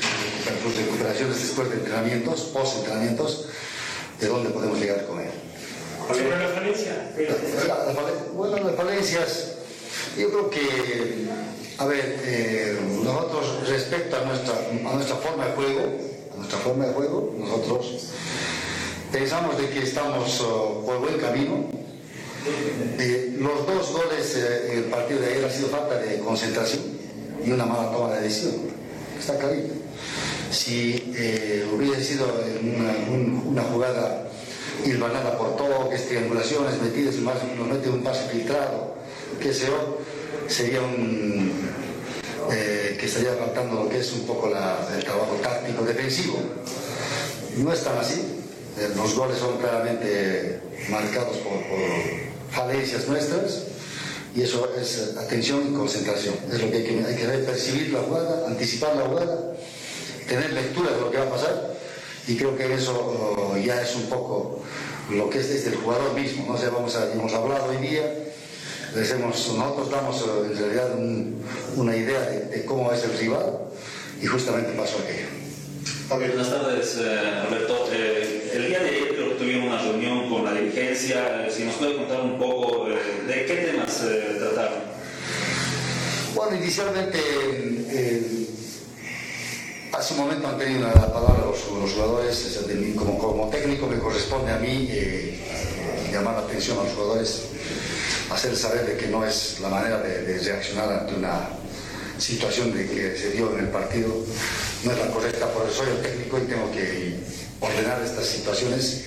[0.76, 3.48] recuperaciones después de entrenamientos, post-entrenamientos,
[4.20, 5.30] de dónde podemos llegar con él.
[6.08, 7.12] ¿Sobre la falencia?
[7.68, 9.55] La, la, bueno, las falencias,
[10.18, 11.28] yo creo que,
[11.78, 15.82] a ver, eh, nosotros respecto a nuestra, a nuestra forma de juego,
[16.34, 18.14] a nuestra forma de juego, nosotros
[19.12, 21.66] pensamos de que estamos uh, por buen camino.
[23.00, 26.84] Eh, los dos goles eh, en el partido de ayer ha sido falta de concentración
[27.44, 28.56] y una mala toma de decisión.
[29.20, 29.74] Está clarito.
[30.52, 32.26] Si eh, hubiese sido
[32.62, 34.28] una, un, una jugada
[34.86, 38.96] hilvanada por toques, triangulaciones metidas nos mete un pase filtrado,
[39.40, 40.00] que sé yo,
[40.48, 41.52] sería un
[42.52, 46.38] eh, que estaría faltando lo que es un poco la, el trabajo táctico defensivo.
[47.58, 48.22] No es tan así.
[48.78, 50.60] Eh, los goles son claramente
[50.90, 51.80] marcados por, por
[52.52, 53.64] falencias nuestras
[54.36, 56.36] y eso es atención y concentración.
[56.52, 59.54] Es lo que hay que, hay que ver, percibir la jugada, anticipar la jugada,
[60.28, 61.76] tener lectura de lo que va a pasar
[62.28, 64.62] y creo que eso uh, ya es un poco
[65.12, 66.46] lo que es desde el jugador mismo.
[66.48, 66.54] ¿no?
[66.54, 68.25] O sea, vamos a, hemos hablado hoy día,
[68.96, 71.44] les hemos, nosotros damos uh, en realidad un,
[71.76, 73.60] una idea de, de, cómo es el rival
[74.22, 75.28] y justamente pasó aquello.
[76.10, 77.90] Okay, buenas tardes, eh, Alberto.
[77.92, 81.48] Eh, el día de ayer creo que tuvimos una reunión con la dirigencia.
[81.50, 84.02] Si nos puede contar un poco eh, de qué temas
[84.40, 84.96] trataron.
[86.36, 87.20] Bueno, inicialmente
[89.98, 92.60] Hace un momento han tenido la palabra los, los jugadores,
[92.98, 95.40] como, como, técnico me corresponde a mí eh,
[96.12, 97.44] llamar la atención a los jugadores,
[98.32, 101.50] hacer saber de que no es la manera de, reaccionar ante una
[102.18, 104.10] situación de que se dio en el partido,
[104.84, 107.16] no es la correcta, por eso soy el técnico y tengo que
[107.60, 109.06] ordenar estas situaciones.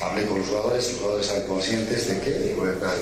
[0.00, 2.56] Hablé con los jugadores, los jugadores están conscientes de que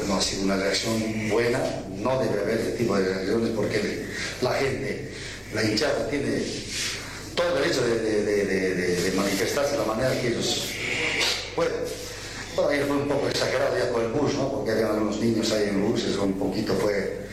[0.07, 1.59] no ha sido una reacción buena,
[1.97, 4.05] no debe haber este tipo de reacciones porque
[4.43, 5.11] la gente,
[5.55, 6.43] la hinchada tiene
[7.35, 10.68] todo el derecho de, de, de, de, manifestarse de la manera que ellos
[11.57, 12.03] pueden.
[12.55, 14.52] Bueno, ayer fue un poco exagerado ya con el bus, ¿no?
[14.52, 17.26] Porque había algunos niños ahí en el bus, eso un poquito fue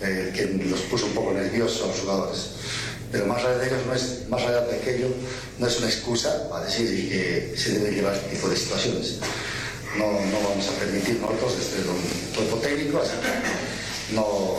[0.00, 2.50] eh, que los puso un poco nerviosos a los jugadores.
[3.10, 5.08] Pero más allá de ellos, no es, más allá de aquello,
[5.58, 9.18] no es una excusa para decir que se deben llevar este tipo de situaciones.
[9.98, 14.56] No, no vamos a permitir nosotros desde el cuerpo técnico, así que no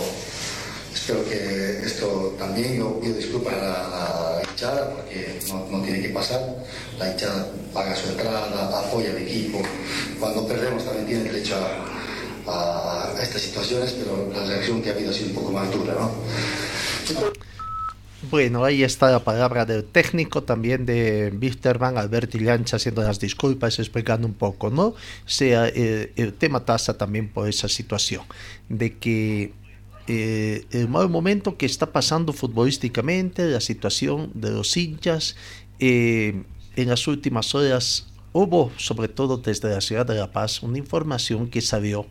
[0.94, 6.10] Espero que esto también, yo pido disculpas a la hinchada porque no, no, tiene que
[6.10, 6.40] pasar.
[6.98, 9.62] La hinchada paga su entrada, apoya al equipo.
[10.20, 11.56] Cuando perdemos también tiene derecho
[12.48, 15.72] a, a, estas situaciones, pero la reacción que ha habido ha sido un poco más
[15.72, 16.12] dura, ¿no?
[18.32, 23.80] Bueno, ahí está la palabra del técnico también de Wisterman, Alberto Llancha, haciendo las disculpas,
[23.80, 24.86] explicando un poco, ¿no?
[24.86, 24.96] O
[25.26, 28.24] sea, el, el tema tasa también por esa situación,
[28.70, 29.52] de que
[30.08, 35.36] eh, el mal momento que está pasando futbolísticamente, la situación de los hinchas.
[35.80, 36.44] Eh,
[36.76, 41.48] en las últimas horas hubo, sobre todo desde la ciudad de La Paz, una información
[41.48, 42.08] que salió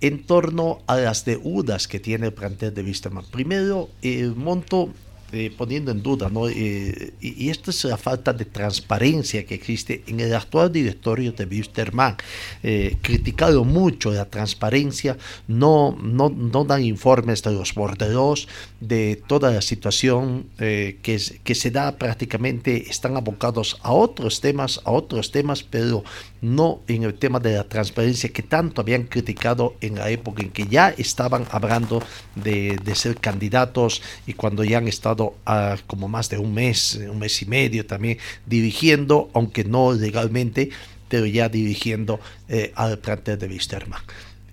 [0.00, 3.24] en torno a las deudas que tiene el plantel de Wisterman.
[3.30, 4.90] Primero, el monto
[5.32, 6.48] eh, poniendo en duda, ¿no?
[6.48, 11.44] Eh, y, esto es la falta de transparencia que existe en el actual directorio de
[11.44, 12.16] Wisterman.
[12.62, 18.48] Eh, criticado mucho la transparencia, no, no, no dan informes de los borderos,
[18.80, 24.80] de toda la situación eh, que, que se da prácticamente, están abocados a otros temas,
[24.84, 26.04] a otros temas, pero
[26.40, 30.50] no en el tema de la transparencia que tanto habían criticado en la época en
[30.50, 32.02] que ya estaban hablando
[32.36, 37.18] de ser candidatos y cuando ya han estado a como más de un mes, un
[37.18, 40.70] mes y medio también dirigiendo, aunque no legalmente,
[41.08, 44.00] pero ya dirigiendo eh, al plantel de Wisterman.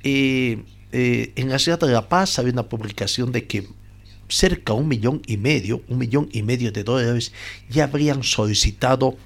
[0.04, 0.60] Y
[0.92, 3.68] eh, en la ciudad de La Paz había una publicación de que
[4.28, 7.32] cerca de un millón y medio, un millón y medio de dólares
[7.70, 9.18] ya habrían solicitado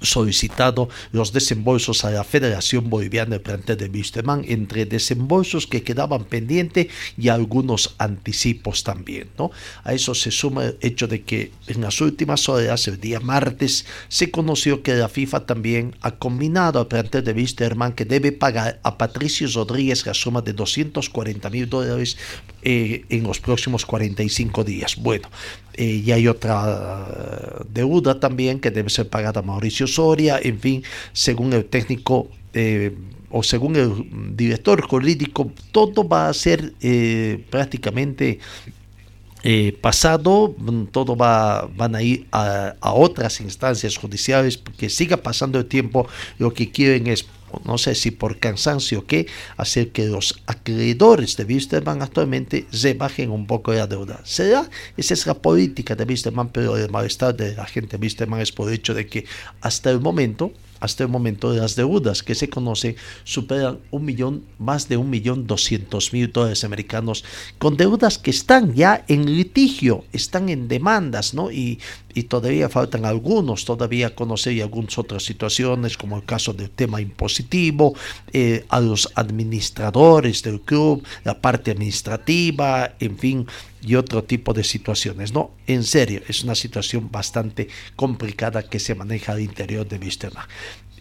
[0.00, 6.24] solicitado los desembolsos a la Federación Boliviana de Plantel de Wisterman, entre desembolsos que quedaban
[6.24, 9.28] pendientes y algunos anticipos también.
[9.38, 9.50] ¿no?
[9.84, 13.86] A eso se suma el hecho de que en las últimas horas, el día martes,
[14.08, 18.80] se conoció que la FIFA también ha combinado al plantel de Wisterman que debe pagar
[18.82, 22.16] a Patricio Rodríguez la suma de 240 mil dólares
[22.62, 24.96] eh, en los próximos 45 días.
[24.96, 25.28] Bueno,
[25.74, 30.58] eh, y hay otra eh, deuda también que debe ser pagada a Mauricio Soria, en
[30.58, 32.94] fin, según el técnico eh,
[33.30, 36.72] o según el director jurídico, todo va a ser
[37.48, 38.40] prácticamente
[39.80, 40.54] pasado,
[40.90, 46.08] todo va, van a ir a, a, otras instancias judiciales, porque siga pasando el tiempo,
[46.38, 47.24] lo que quieren es
[47.64, 49.26] no sé si por cansancio o qué,
[49.56, 54.20] hacer que los acreedores de Wisterman actualmente se bajen un poco la deuda.
[54.24, 54.68] ¿Será?
[54.96, 58.52] Esa es la política de Wisterman, pero el malestar de la gente de Wisterman es
[58.52, 59.24] por el hecho de que
[59.60, 64.88] hasta el momento hasta el momento las deudas que se conocen superan un millón, más
[64.88, 67.24] de un millón doscientos mil dólares americanos,
[67.58, 71.50] con deudas que están ya en litigio, están en demandas, ¿no?
[71.50, 71.78] Y,
[72.14, 77.94] y todavía faltan algunos, todavía conocer algunas otras situaciones, como el caso del tema impositivo,
[78.32, 83.46] eh, a los administradores del club, la parte administrativa, en fin,
[83.82, 85.32] y otro tipo de situaciones.
[85.32, 90.46] No, en serio, es una situación bastante complicada que se maneja al interior de Wisterman.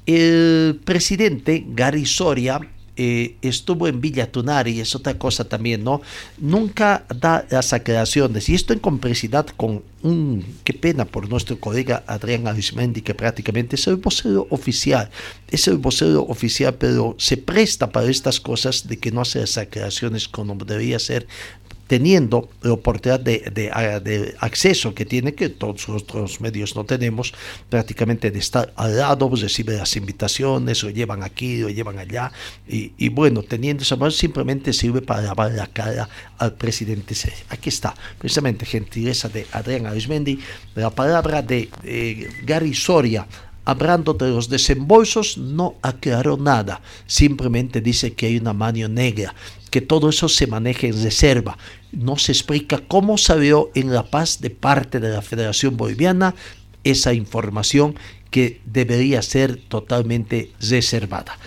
[0.05, 2.61] El presidente Gary Soria
[3.01, 6.01] eh, estuvo en Villa Tunari, es otra cosa también, ¿no?
[6.37, 12.03] Nunca da las aclaraciones, y esto en complicidad con un, qué pena por nuestro colega
[12.07, 15.09] Adrián Arismendi, que prácticamente es el vocero oficial,
[15.49, 19.57] es el vocero oficial, pero se presta para estas cosas de que no hace las
[19.57, 21.25] aclaraciones como debería ser
[21.89, 27.33] teniendo la oportunidad de, acceso que tiene, que todos los otros medios no tenemos,
[27.67, 32.31] prácticamente de estar al lado, pues, recibe las invitaciones, lo llevan aquí, lo llevan allá,
[32.67, 37.15] y, bueno, teniendo esa mano simplemente sirve para lavar la cara al presidente.
[37.49, 40.39] Aquí está, precisamente, gentileza de Adrián Arismendi,
[40.75, 41.69] la palabra de
[42.45, 43.25] Gary Soria,
[43.69, 49.35] hablando de los desembolsos, no aclaró nada, simplemente dice que hay una mano negra,
[49.69, 51.57] que todo eso se maneja en reserva.
[51.91, 56.35] No se explica cómo salió en La Paz de parte de la Federación Boliviana
[56.83, 57.95] esa información
[58.31, 61.37] que debería ser totalmente reservada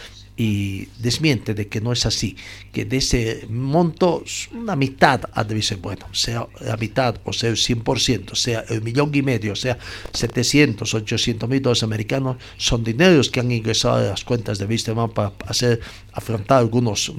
[0.42, 2.34] y desmiente de que no es así,
[2.72, 7.50] que de ese monto una mitad ha de ser, bueno, sea la mitad o sea
[7.50, 9.78] el 100%, sea el millón y medio, sea
[10.12, 15.10] 700, 800 mil dólares americanos, son dineros que han ingresado a las cuentas de Wisterman
[15.10, 15.80] para hacer,
[16.12, 17.12] afrontar algunos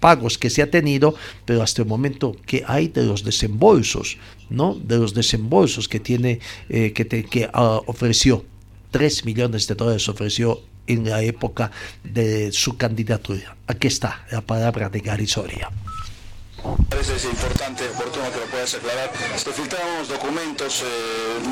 [0.00, 4.16] pagos que se ha tenido, pero hasta el momento que hay de los desembolsos,
[4.48, 4.74] ¿no?
[4.74, 6.40] De los desembolsos que tiene,
[6.70, 8.42] eh, que, te, que uh, ofreció
[8.90, 11.70] 3 millones de dólares ofreció en la época
[12.02, 13.56] de su candidatura.
[13.66, 15.70] Aquí está la palabra de Gary Soria.
[16.88, 19.12] Parece es importante, oportuno que lo puedas aclarar.
[19.36, 20.86] Se filtraron documentos eh,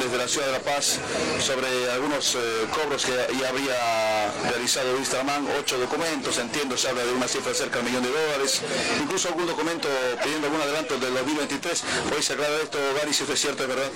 [0.02, 0.98] desde la ciudad de La Paz
[1.38, 2.38] sobre algunos eh,
[2.72, 7.78] cobros que ya habría realizado Wisterman, ocho documentos, entiendo, se habla de una cifra cerca
[7.78, 8.62] de un millón de dólares,
[9.02, 9.86] incluso algún documento
[10.22, 11.84] pidiendo algún adelanto del 2023.
[12.16, 13.90] Hoy se aclara esto, Gary, si es cierto, es verdad.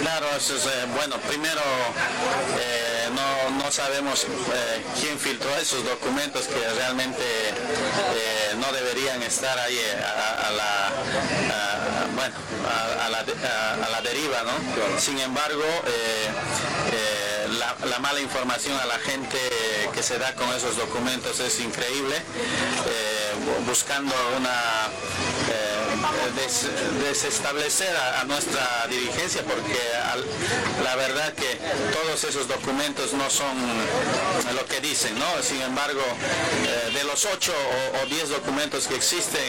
[0.00, 1.62] Claro, eh, bueno, primero
[3.14, 4.26] no, no, sabemos
[5.00, 7.22] quién filtró esos documentos que realmente
[8.58, 9.78] no deberían estar ahí
[10.50, 10.92] la,
[12.14, 12.34] bueno,
[13.04, 14.98] a, la, a, la, deriva, ¿no?
[14.98, 16.28] Sin embargo, eh,
[16.92, 19.38] eh, la, mala información a la gente
[19.92, 23.32] que se da con esos documentos es increíble, eh,
[23.66, 24.90] buscando una
[27.08, 29.78] desestablecer a, nuestra dirigencia porque
[30.84, 31.58] la verdad que
[31.92, 33.56] todos esos documentos no son
[34.54, 35.42] lo que dicen, ¿no?
[35.42, 36.02] Sin embargo,
[36.92, 37.52] de los ocho
[38.02, 39.42] o, diez documentos que existen,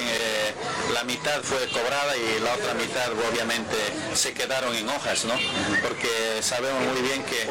[0.93, 3.75] la mitad fue cobrada y la otra mitad obviamente
[4.13, 5.35] se quedaron en hojas, ¿no?
[5.81, 7.47] Porque sabemos muy bien que,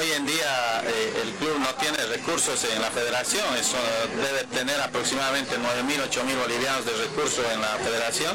[0.00, 3.76] hoy en día eh, el club no tiene recursos en la federación, eso
[4.16, 8.34] debe tener aproximadamente 9.000, 8.000 bolivianos de recursos en la federación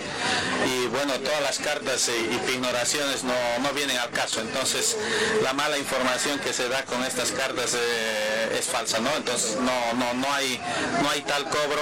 [0.65, 4.41] y bueno, todas las cartas y, y pignoraciones no, no vienen al caso.
[4.41, 4.97] Entonces,
[5.43, 9.11] la mala información que se da con estas cartas eh, es falsa, ¿no?
[9.15, 10.59] Entonces, no, no, no, hay,
[11.01, 11.81] no hay tal cobro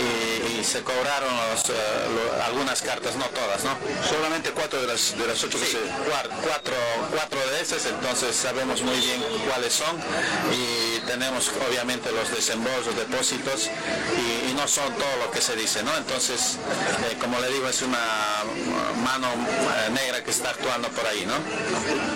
[0.00, 1.72] y, y se cobraron los, eh,
[2.14, 3.76] lo- algunas cartas, no todas, ¿no?
[4.08, 5.78] Solamente cuatro de las, de las ocho que se...
[6.44, 6.74] cuatro,
[7.12, 9.96] cuatro de esas, entonces sabemos muy bien cuáles son
[10.52, 13.70] y tenemos obviamente los desembolsos, depósitos
[14.16, 15.96] y, y no son todo lo que se dice, ¿no?
[15.96, 16.58] Entonces,
[17.10, 17.98] eh, como le digo, es una
[19.04, 21.34] mano eh, negra que está actuando por ahí, ¿no?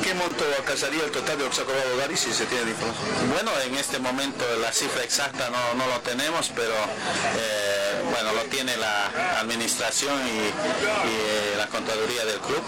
[0.02, 2.70] ¿Qué monto alcanzaría el total de lo que se ha cobrado Gary si se tiene
[2.70, 3.30] información?
[3.32, 8.42] Bueno, en este momento la cifra exacta no, no lo tenemos, pero eh, bueno, lo
[8.50, 12.62] tiene la administración y, y, eh, la contaduría del club.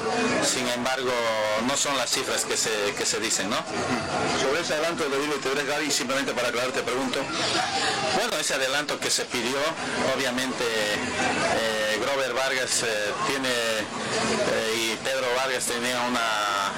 [0.44, 1.10] Sin embargo,
[1.66, 3.56] no son las cifras que se, que se dicen, ¿no?
[4.40, 7.20] Sobre ese adelanto de 2023, Gary, simplemente para aclarar, te pregunto.
[8.16, 9.58] Bueno, ese adelanto que se pidió,
[10.14, 16.72] obviamente eh, Grover Vargas eh, tiene eh, y Pedro Vargas tenía una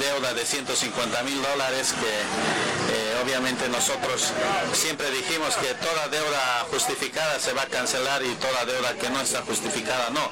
[0.00, 4.32] deuda de 150 mil dólares que obviamente nosotros
[4.72, 9.20] siempre dijimos que toda deuda justificada se va a cancelar y toda deuda que no
[9.20, 10.28] está justificada no.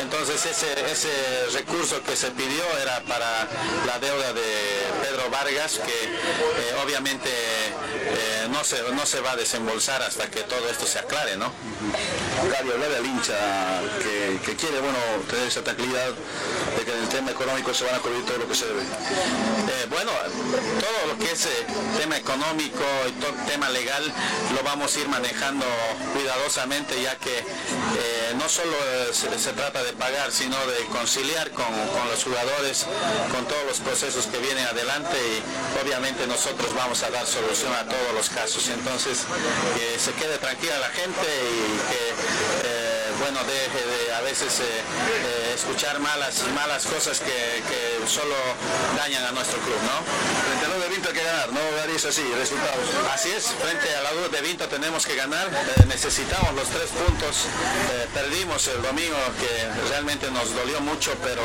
[0.00, 1.10] Entonces ese, ese
[1.52, 3.46] recurso que se pidió era para
[3.86, 4.42] la deuda de
[5.02, 10.42] Pedro Vargas que eh, obviamente eh, no, se, no se va a desembolsar hasta que
[10.42, 11.50] todo esto se aclare, ¿no?
[12.52, 13.34] Gary, hablarle al hincha
[13.98, 14.96] que, que quiere, bueno,
[15.28, 16.10] tener esa tranquilidad
[16.78, 18.82] de que en el tema económico se van a cubrir todo lo que se debe.
[18.82, 20.12] Eh, bueno,
[20.78, 21.48] todo lo que es
[21.98, 24.04] tema económico y todo tema legal
[24.54, 25.66] lo vamos a ir manejando
[26.12, 27.42] cuidadosamente ya que
[28.38, 28.74] no solo
[29.12, 32.86] se, se trata de pagar sino de conciliar con, con los jugadores,
[33.32, 35.42] con todos los procesos que vienen adelante y
[35.82, 38.68] obviamente nosotros vamos a dar solución a todos los casos.
[38.68, 39.24] Entonces,
[39.76, 44.64] que se quede tranquila la gente y que eh, bueno, deje de a veces eh,
[44.64, 48.34] eh, escuchar malas, malas cosas que, que solo
[48.96, 50.02] dañan a nuestro club, ¿no?
[50.46, 51.96] Frente a lo de Vinto hay que ganar, ¿no, Gary?
[51.96, 52.86] Es así, resultados.
[53.12, 56.90] Así es, frente a la U de Vinto tenemos que ganar, eh, necesitamos los tres
[56.90, 57.46] puntos,
[58.12, 61.42] perdimos el domingo que realmente nos dolió mucho, pero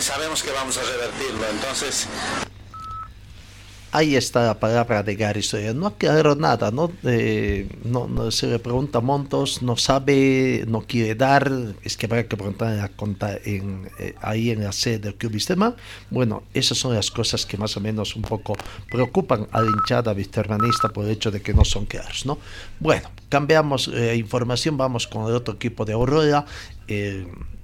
[0.00, 2.06] sabemos que vamos a revertirlo, entonces
[3.90, 5.72] Ahí está la palabra de Gary Soria.
[5.72, 6.92] No aclaró nada, ¿no?
[7.04, 11.50] Eh, no, no se le pregunta Montos, no sabe, no quiere dar.
[11.82, 15.14] Es que habrá que preguntar en la conta en, eh, ahí en la sede del
[15.14, 15.74] Club Vistema.
[16.10, 18.54] Bueno, esas son las cosas que más o menos un poco
[18.90, 22.38] preocupan a la hinchada vistermanista por el hecho de que no son claros, ¿no?
[22.80, 26.44] Bueno, cambiamos eh, información, vamos con el otro equipo de Aurora.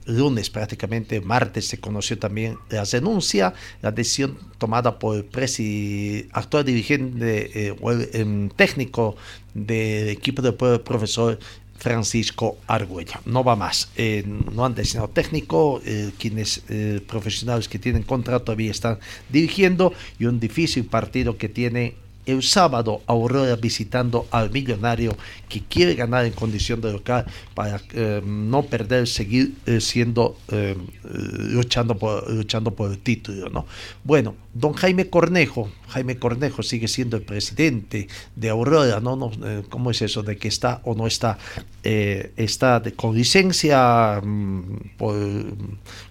[0.07, 7.68] Lunes prácticamente, martes se conoció también la denuncia, la decisión tomada por el actual dirigente
[7.68, 9.16] eh, o el, em, técnico
[9.55, 11.38] del equipo del pueblo, el profesor
[11.76, 13.20] Francisco Argüella.
[13.24, 13.90] No va más.
[13.96, 16.62] Eh, no han designado técnico, eh, quienes
[17.07, 18.98] profesionales que tienen contrato todavía están
[19.28, 21.96] dirigiendo y un difícil partido que tiene
[22.26, 25.16] el sábado Aurora visitando al millonario
[25.48, 30.76] que quiere ganar en condición de local para eh, no perder, seguir eh, siendo eh,
[31.04, 33.66] luchando por luchando por el título, ¿no?
[34.02, 39.16] Bueno, don Jaime Cornejo, Jaime Cornejo sigue siendo el presidente de Aurora, ¿no?
[39.16, 39.30] no
[39.68, 41.38] ¿Cómo es eso de que está o no está?
[41.87, 45.14] Eh, está de, con licencia mm, por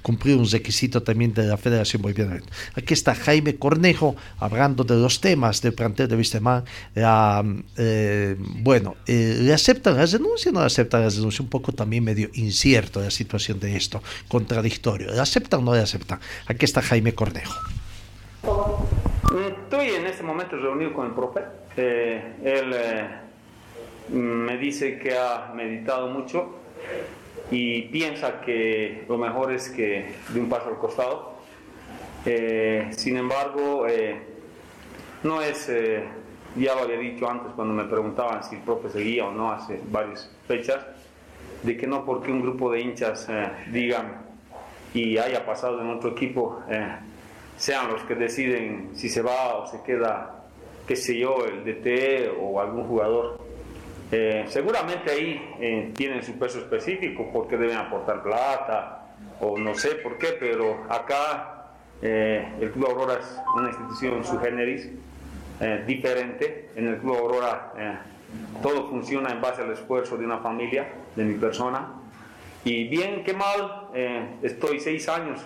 [0.03, 2.39] cumplir un requisito también de la Federación Boliviana.
[2.75, 6.63] Aquí está Jaime Cornejo hablando de los temas del plantel de Vistemán.
[6.93, 7.43] La,
[7.75, 11.39] eh, bueno, eh, ¿le aceptan las denuncias o no le aceptan las denuncias?
[11.39, 15.11] Un poco también medio incierto la situación de esto, contradictorio.
[15.11, 16.19] ¿Le aceptan o no le aceptan?
[16.45, 17.55] Aquí está Jaime Cornejo.
[18.43, 21.41] Estoy en este momento reunido con el profe.
[21.75, 23.22] Eh, él eh,
[24.09, 26.55] me dice que ha meditado mucho
[27.51, 31.33] y piensa que lo mejor es que de un paso al costado.
[32.25, 34.15] Eh, sin embargo, eh,
[35.23, 36.03] no es, eh,
[36.55, 39.79] ya lo había dicho antes cuando me preguntaban si el profe seguía o no hace
[39.89, 40.85] varias fechas,
[41.63, 43.27] de que no porque un grupo de hinchas
[43.71, 44.23] digan
[44.93, 46.61] y haya pasado en otro equipo,
[47.57, 50.43] sean los que deciden si se va o se queda,
[50.87, 53.42] qué sé yo, el DT o algún jugador.
[54.15, 59.07] Eh, seguramente ahí eh, tienen su peso específico porque deben aportar plata
[59.39, 64.39] o no sé por qué, pero acá eh, el Club Aurora es una institución su
[64.39, 64.87] generis
[65.87, 66.69] diferente.
[66.75, 68.03] En el Club Aurora
[68.61, 71.93] todo funciona en base al esfuerzo de una familia, de mi persona.
[72.65, 73.87] Y bien que mal,
[74.41, 75.45] estoy seis años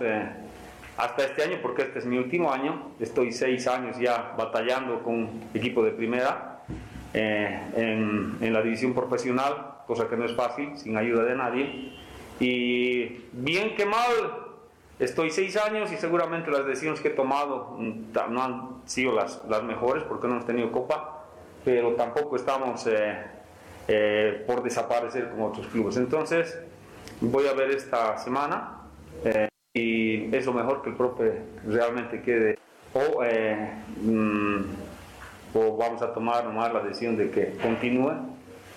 [0.98, 5.30] hasta este año, porque este es mi último año, estoy seis años ya batallando con
[5.54, 6.57] equipo de primera
[7.14, 11.94] eh, en, en la división profesional, cosa que no es fácil, sin ayuda de nadie.
[12.40, 14.12] Y bien que mal,
[15.00, 19.44] estoy seis años y seguramente las decisiones que he tomado mm, no han sido las,
[19.50, 21.26] las mejores porque no hemos tenido copa,
[21.64, 23.18] pero tampoco estamos eh,
[23.88, 25.98] eh, por desaparecer como otros clubes.
[25.98, 26.58] Entonces,
[27.22, 28.82] voy a ver esta semana
[29.24, 32.58] eh, y es lo mejor que el profe realmente quede.
[32.94, 34.62] O, eh, mm,
[35.58, 38.14] o vamos a tomar nomás la decisión de que continúe.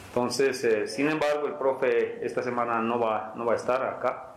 [0.09, 4.31] Entonces, eh, sin embargo, el profe esta semana no va, no va a estar acá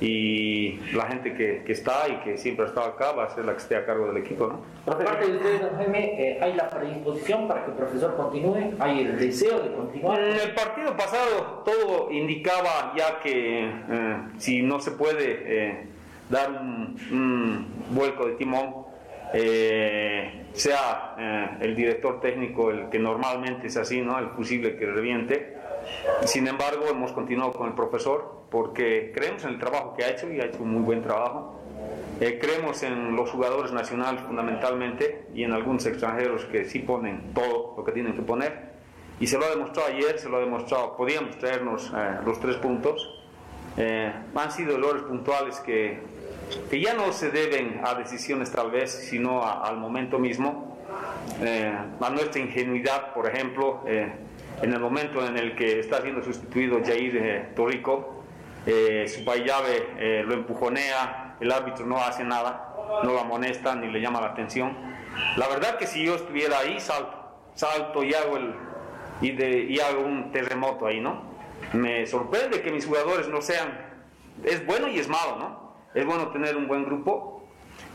[0.00, 3.44] y la gente que, que está y que siempre ha estado acá va a ser
[3.44, 4.46] la que esté a cargo del equipo.
[4.46, 4.60] ¿no?
[4.84, 8.74] Por parte de ustedes, don Jaime, eh, ¿hay la predisposición para que el profesor continúe?
[8.78, 10.20] ¿Hay el deseo de continuar?
[10.20, 15.86] En el partido pasado todo indicaba ya que eh, si no se puede eh,
[16.30, 18.89] dar un, un vuelco de timón,
[19.32, 24.18] eh, sea eh, el director técnico el que normalmente es así, ¿no?
[24.18, 25.56] el fusible que reviente.
[26.24, 30.30] Sin embargo, hemos continuado con el profesor porque creemos en el trabajo que ha hecho
[30.30, 31.60] y ha hecho un muy buen trabajo.
[32.20, 37.74] Eh, creemos en los jugadores nacionales fundamentalmente y en algunos extranjeros que sí ponen todo
[37.78, 38.70] lo que tienen que poner.
[39.20, 42.56] Y se lo ha demostrado ayer, se lo ha demostrado, podíamos traernos eh, los tres
[42.56, 43.16] puntos.
[43.76, 46.02] Eh, han sido errores puntuales que,
[46.70, 50.78] que ya no se deben a decisiones tal vez, sino al momento mismo.
[51.42, 54.12] Eh, a nuestra ingenuidad, por ejemplo, eh,
[54.62, 58.24] en el momento en el que está siendo sustituido Jair eh, Torrico,
[58.66, 63.88] eh, su llave eh, lo empujonea, el árbitro no hace nada, no lo amonesta ni
[63.90, 64.76] le llama la atención.
[65.36, 67.16] La verdad que si yo estuviera ahí, salto,
[67.54, 68.54] salto y hago, el,
[69.22, 71.22] y de, y hago un terremoto ahí, ¿no?
[71.72, 73.78] Me sorprende que mis jugadores no sean,
[74.44, 75.59] es bueno y es malo, ¿no?
[75.94, 77.42] Es bueno tener un buen grupo,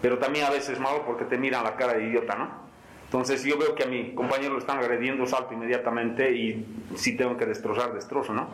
[0.01, 2.65] pero también a veces es malo porque te miran la cara de idiota, ¿no?
[3.05, 6.65] Entonces yo veo que a mi compañero lo están agrediendo, salto inmediatamente y
[6.95, 8.47] si tengo que destrozar, destrozo, ¿no?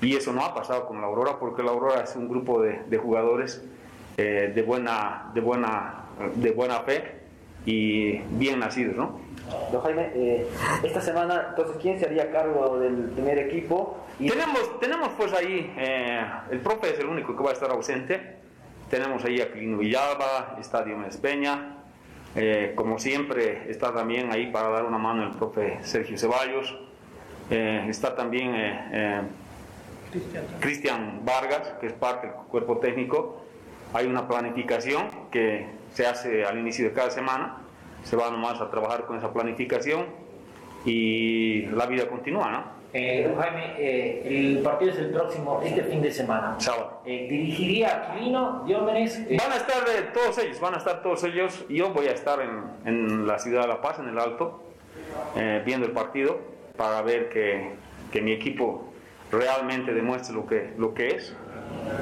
[0.00, 2.82] Y eso no ha pasado con la Aurora porque la Aurora es un grupo de,
[2.86, 3.62] de jugadores
[4.16, 7.20] eh, de, buena, de, buena, de buena fe
[7.64, 9.20] y bien nacidos, ¿no?
[9.70, 10.48] Don Jaime, eh,
[10.82, 13.98] esta semana, entonces, ¿quién se haría cargo del primer equipo?
[14.18, 18.41] Tenemos, tenemos pues ahí, eh, el profe es el único que va a estar ausente.
[18.92, 21.78] Tenemos ahí a Clino Villalba, Estadio Mespeña.
[22.36, 26.76] Eh, como siempre, está también ahí para dar una mano el profe Sergio Ceballos.
[27.48, 29.22] Eh, está también eh, eh,
[30.60, 33.42] Cristian Vargas, que es parte del cuerpo técnico.
[33.94, 37.60] Hay una planificación que se hace al inicio de cada semana.
[38.04, 40.04] Se va nomás a trabajar con esa planificación
[40.84, 42.81] y la vida continúa, ¿no?
[42.94, 46.56] Eh, Jaime, eh, el partido es el próximo, este fin de semana.
[46.58, 47.00] Sábado.
[47.06, 49.26] Eh, dirigiría a Quirino, Diómenes.
[49.38, 51.64] Van a estar todos ellos, van a estar todos ellos.
[51.68, 54.62] Yo voy a estar en, en la ciudad de La Paz, en el Alto,
[55.64, 56.38] viendo el partido
[56.76, 57.70] para ver que,
[58.12, 58.91] que mi equipo
[59.32, 61.34] realmente demuestre lo que, lo que es.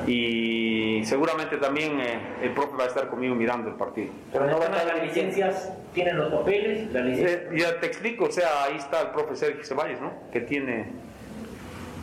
[0.06, 4.08] Y seguramente también eh, el profe va a estar conmigo mirando el partido.
[4.32, 7.36] Pero no va a estar las licencias, tienen los papeles, la licencia.
[7.36, 10.12] Eh, ya te explico, o sea, ahí está el profe Sergio Ceballos, ¿no?
[10.32, 10.86] Que tiene,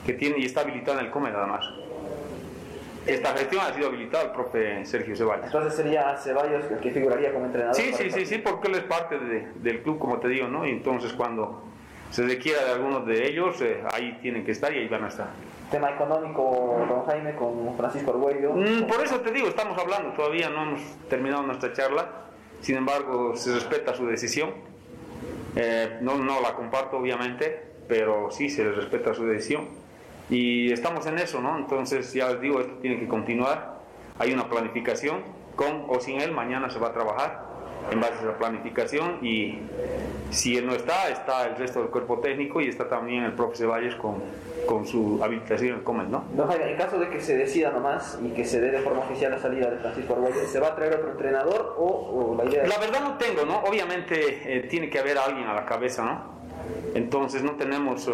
[0.05, 1.65] que tiene y está habilitado en el COME nada más.
[3.05, 5.45] Esta gestión ha sido habilitada el profe Sergio Ceballos.
[5.45, 7.75] Entonces sería Ceballos el que figuraría como entrenador.
[7.75, 10.65] Sí, sí, sí, sí, porque él es parte de- del club, como te digo, ¿no?
[10.65, 11.63] Y entonces cuando
[12.11, 15.07] se requiera de algunos de ellos, eh, ahí tienen que estar y ahí van a
[15.07, 15.27] estar.
[15.71, 18.53] Tema económico, don Jaime, con Francisco Arguello.
[18.53, 22.09] Mm, por eso te digo, estamos hablando, todavía no hemos terminado nuestra charla,
[22.61, 24.51] sin embargo se respeta su decisión.
[25.55, 29.67] Eh, no, no la comparto obviamente, pero sí se le respeta su decisión.
[30.29, 31.57] Y estamos en eso, ¿no?
[31.57, 33.77] Entonces ya les digo, esto tiene que continuar.
[34.19, 35.21] Hay una planificación,
[35.55, 37.46] con o sin él, mañana se va a trabajar
[37.91, 39.59] en base a esa planificación y
[40.29, 43.57] si él no está, está el resto del cuerpo técnico y está también el profe
[43.57, 44.15] Ceballos con,
[44.65, 46.23] con su habilitación en el Comen, ¿no?
[46.47, 49.31] Jaime, en caso de que se decida nomás y que se dé de forma oficial
[49.31, 52.67] la salida de Francisco Arguello, ¿se va a traer otro entrenador o, o la idea.
[52.67, 53.59] La verdad no tengo, ¿no?
[53.59, 56.37] Obviamente eh, tiene que haber alguien a la cabeza, ¿no?
[56.93, 58.09] Entonces no tenemos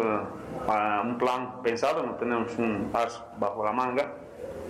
[0.68, 4.12] ah, un plan pensado, no tenemos un as bajo la manga,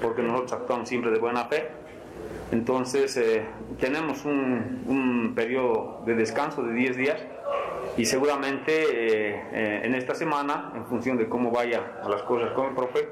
[0.01, 1.69] porque nosotros actuamos siempre de buena fe.
[2.53, 3.45] Entonces eh,
[3.81, 7.21] tenemos un, un periodo de descanso de 10 días
[7.97, 12.53] y seguramente eh, eh, en esta semana, en función de cómo vaya a las cosas
[12.53, 13.09] con el profe,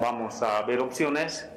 [0.00, 1.48] vamos a ver opciones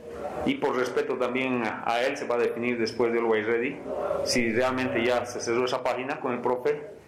[0.45, 3.79] y por respeto también a él se va a definir después de Always Ready
[4.23, 7.00] si realmente ya se cerró esa página con el profe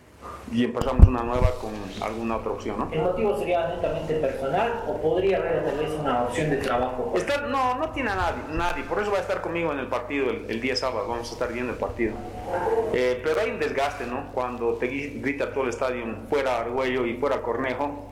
[0.53, 1.71] y empezamos una nueva con
[2.05, 2.89] alguna otra opción, ¿no?
[2.91, 7.13] ¿El motivo sería netamente personal o podría haber tal vez una opción de trabajo?
[7.15, 9.87] Está- no, no tiene a nadie, nadie, por eso va a estar conmigo en el
[9.87, 12.13] partido el, el día sábado, vamos a estar viendo el partido.
[12.93, 14.31] Eh, pero hay un desgaste, ¿no?
[14.33, 18.09] Cuando te gri- grita todo el estadio, fuera Argüello y fuera Cornejo,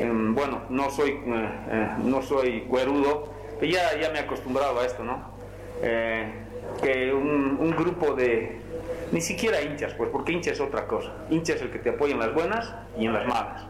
[0.00, 3.28] em, bueno, no soy, eh, eh, no soy cuerudo,
[3.62, 5.30] ya, ya me he acostumbrado a esto, ¿no?
[5.82, 6.32] Eh,
[6.82, 8.60] que un, un grupo de,
[9.14, 11.12] ni siquiera hinchas, pues porque hincha es otra cosa.
[11.30, 13.62] Hincha es el que te apoya en las buenas y en las malas.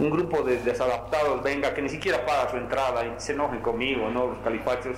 [0.00, 4.08] Un grupo de desadaptados venga, que ni siquiera paga su entrada y se enojen conmigo,
[4.08, 4.28] ¿no?
[4.28, 4.96] Los califachos,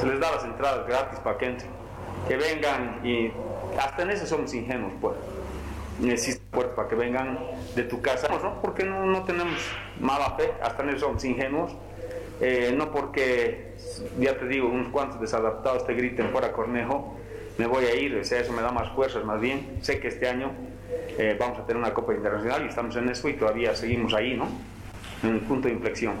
[0.00, 1.70] se les da las entradas gratis para que entren.
[2.26, 3.30] Que vengan y
[3.78, 5.14] hasta en eso somos ingenuos, pues.
[6.00, 7.38] Necesito pues, para que vengan
[7.76, 8.60] de tu casa, ¿no?
[8.60, 9.60] Porque no, no tenemos
[10.00, 11.70] mala fe, hasta en eso somos ingenuos.
[12.40, 13.76] Eh, no porque,
[14.18, 17.14] ya te digo, unos cuantos desadaptados te griten fuera Cornejo,
[17.58, 19.78] me voy a ir, o sea, eso me da más fuerzas más bien.
[19.82, 20.52] Sé que este año
[21.18, 24.36] eh, vamos a tener una Copa Internacional y estamos en eso y todavía seguimos ahí,
[24.36, 24.48] ¿no?
[25.22, 26.14] En un punto de inflexión.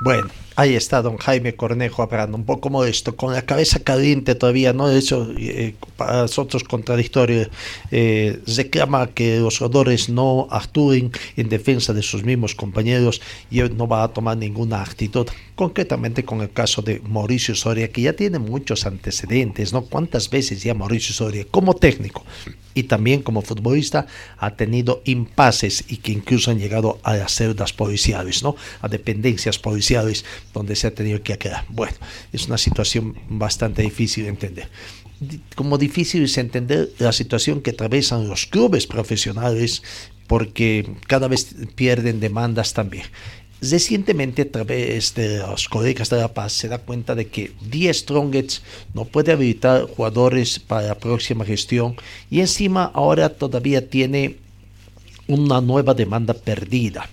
[0.00, 4.72] Bueno, ahí está don Jaime Cornejo hablando, un poco modesto, con la cabeza caliente todavía,
[4.72, 4.88] ¿no?
[4.88, 7.48] Hecho, eh, para nosotros contradictorio,
[7.90, 13.20] eh, reclama que los jugadores no actúen en defensa de sus mismos compañeros
[13.50, 15.26] y él no va a tomar ninguna actitud,
[15.56, 19.82] concretamente con el caso de Mauricio Soria, que ya tiene muchos antecedentes, ¿no?
[19.82, 22.24] ¿Cuántas veces ya Mauricio Soria, como técnico
[22.78, 24.06] y también como futbolista,
[24.36, 28.54] ha tenido impases y que incluso han llegado a las celdas policiales, ¿no?
[28.80, 30.24] A dependencias policiales
[30.54, 31.64] donde se ha tenido que quedar.
[31.70, 31.96] Bueno,
[32.32, 34.68] es una situación bastante difícil de entender.
[35.56, 39.82] Como difícil es entender la situación que atraviesan los clubes profesionales
[40.28, 43.06] porque cada vez pierden demandas también.
[43.60, 47.96] Recientemente, a través de los colegas de La Paz, se da cuenta de que 10
[47.96, 48.62] Strongets
[48.94, 51.96] no puede habilitar jugadores para la próxima gestión
[52.30, 54.36] y encima ahora todavía tiene
[55.26, 57.10] una nueva demanda perdida.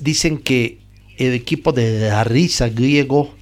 [0.00, 0.78] Dicen que
[1.18, 3.32] el equipo de la risa griego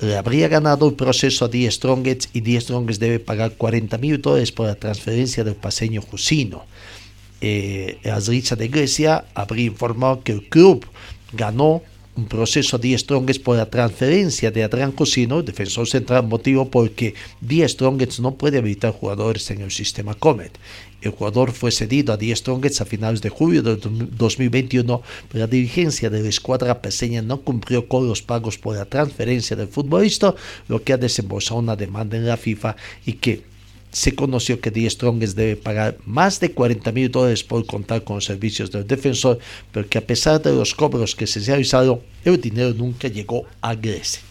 [0.00, 4.20] le habría ganado el proceso a 10 Strongets y 10 Strongets debe pagar 40 mil
[4.20, 6.64] dólares por la transferencia del paseño Jusino.
[7.42, 10.84] Eh, la risa de Grecia habría informado que el club
[11.32, 11.82] ganó
[12.16, 17.14] un proceso a 10 Strongets por la transferencia de Adrián Cosino, defensor central, motivo porque
[17.40, 20.58] 10 Strongets no puede habilitar jugadores en el sistema Comet.
[21.00, 25.46] El jugador fue cedido a 10 Strongets a finales de julio de 2021, pero la
[25.46, 30.34] dirigencia de la escuadra peseña no cumplió con los pagos por la transferencia del futbolista,
[30.68, 32.76] lo que ha desembolsado una demanda en la FIFA
[33.06, 33.49] y que
[33.90, 38.16] se conoció que The Strongest debe pagar más de 40 mil dólares por contar con
[38.16, 39.38] los servicios del defensor,
[39.72, 43.74] pero que a pesar de los cobros que se realizaron, el dinero nunca llegó a
[43.74, 44.22] Grecia.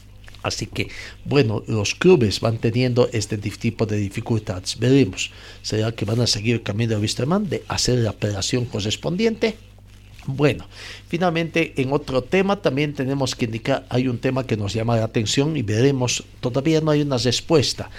[0.41, 0.87] Así que,
[1.25, 4.79] bueno, los clubes van teniendo este tipo de dificultades.
[4.79, 5.31] Veremos.
[5.61, 9.57] ¿Será que van a seguir el camino de Wisterman de hacer la operación correspondiente?
[10.25, 10.67] Bueno,
[11.07, 15.05] finalmente en otro tema también tenemos que indicar, hay un tema que nos llama la
[15.05, 17.89] atención y veremos, todavía no hay una respuesta.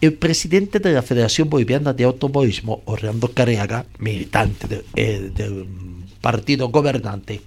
[0.00, 5.66] El presidente de la Federación Boliviana de Automovilismo, Orlando Careaga, militante eh, del
[6.20, 7.40] partido gobernante,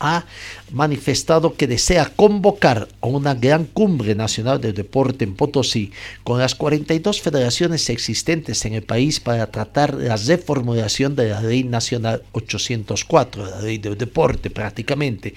[0.00, 0.24] ha
[0.72, 5.92] manifestado que desea convocar a una gran cumbre nacional de deporte en Potosí
[6.24, 11.62] con las 42 federaciones existentes en el país para tratar la reformulación de la ley
[11.62, 15.34] nacional 804, la ley del deporte prácticamente,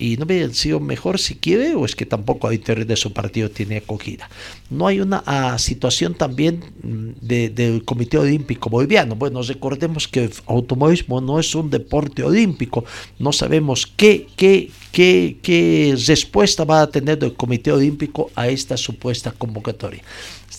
[0.00, 3.12] y no hubiera sido mejor si quiere o es que tampoco al interior de su
[3.12, 4.30] partido tiene acogida.
[4.70, 9.14] No hay una ah, situación también mm, del Comité Olímpico Boliviano.
[9.14, 12.84] Bueno, recordemos que el automovilismo no es un deporte olímpico.
[13.18, 18.78] No sabemos qué, qué, qué, qué respuesta va a tener el Comité Olímpico a esta
[18.78, 20.02] supuesta convocatoria.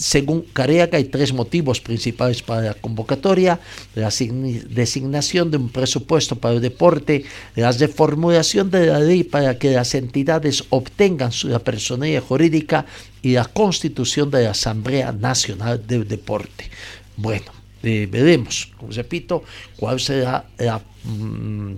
[0.01, 3.59] Según Careaga, hay tres motivos principales para la convocatoria,
[3.93, 7.23] la designación de un presupuesto para el deporte,
[7.55, 12.87] la reformulación de la ley para que las entidades obtengan su personalidad jurídica
[13.21, 16.71] y la constitución de la Asamblea Nacional del Deporte.
[17.15, 17.51] Bueno,
[17.83, 19.43] eh, veremos, como repito,
[19.77, 21.75] cuál será la mm,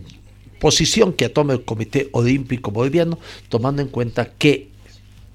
[0.62, 3.20] posición que tome el Comité Olímpico Boliviano,
[3.50, 4.72] tomando en cuenta que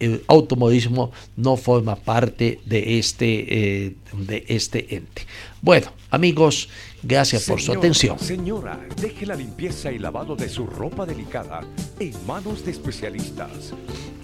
[0.01, 5.26] el automovilismo no forma parte de este, eh, de este ente.
[5.61, 6.68] Bueno, amigos,
[7.03, 8.18] gracias por su atención.
[8.18, 11.62] Señora, deje la limpieza y lavado de su ropa delicada
[11.99, 13.74] en manos de especialistas.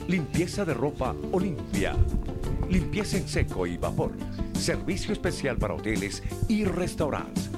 [0.09, 1.97] Limpieza de ropa Olimpia.
[2.71, 4.13] Limpieza en seco y vapor.
[4.59, 7.51] Servicio especial para hoteles y restaurantes.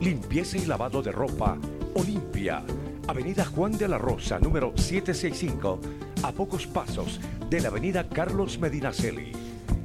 [0.00, 1.58] Limpieza y lavado de ropa
[1.94, 2.62] Olimpia.
[3.08, 5.80] Avenida Juan de la Rosa, número 765,
[6.24, 9.30] a pocos pasos de la Avenida Carlos Medinaceli.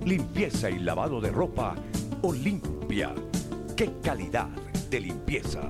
[0.04, 1.76] Limpieza y lavado de ropa
[2.24, 3.14] Olimpia.
[3.78, 4.48] ¡Qué calidad
[4.90, 5.62] de limpieza!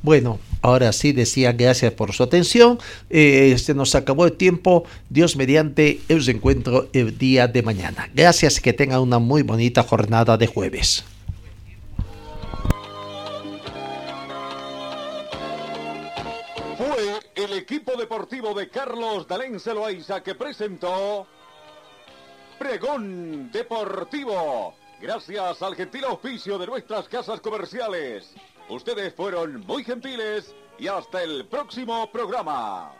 [0.00, 2.78] Bueno, ahora sí decía gracias por su atención.
[3.10, 4.84] Eh, se nos acabó el tiempo.
[5.10, 8.10] Dios mediante, os encuentro el día de mañana.
[8.14, 11.04] Gracias, que tengan una muy bonita jornada de jueves.
[18.12, 21.26] Deportivo de Carlos Dalén Celoaiza que presentó
[22.58, 24.74] Pregón Deportivo.
[25.00, 28.34] Gracias al gentil auspicio de nuestras casas comerciales.
[28.68, 32.92] Ustedes fueron muy gentiles y hasta el próximo programa.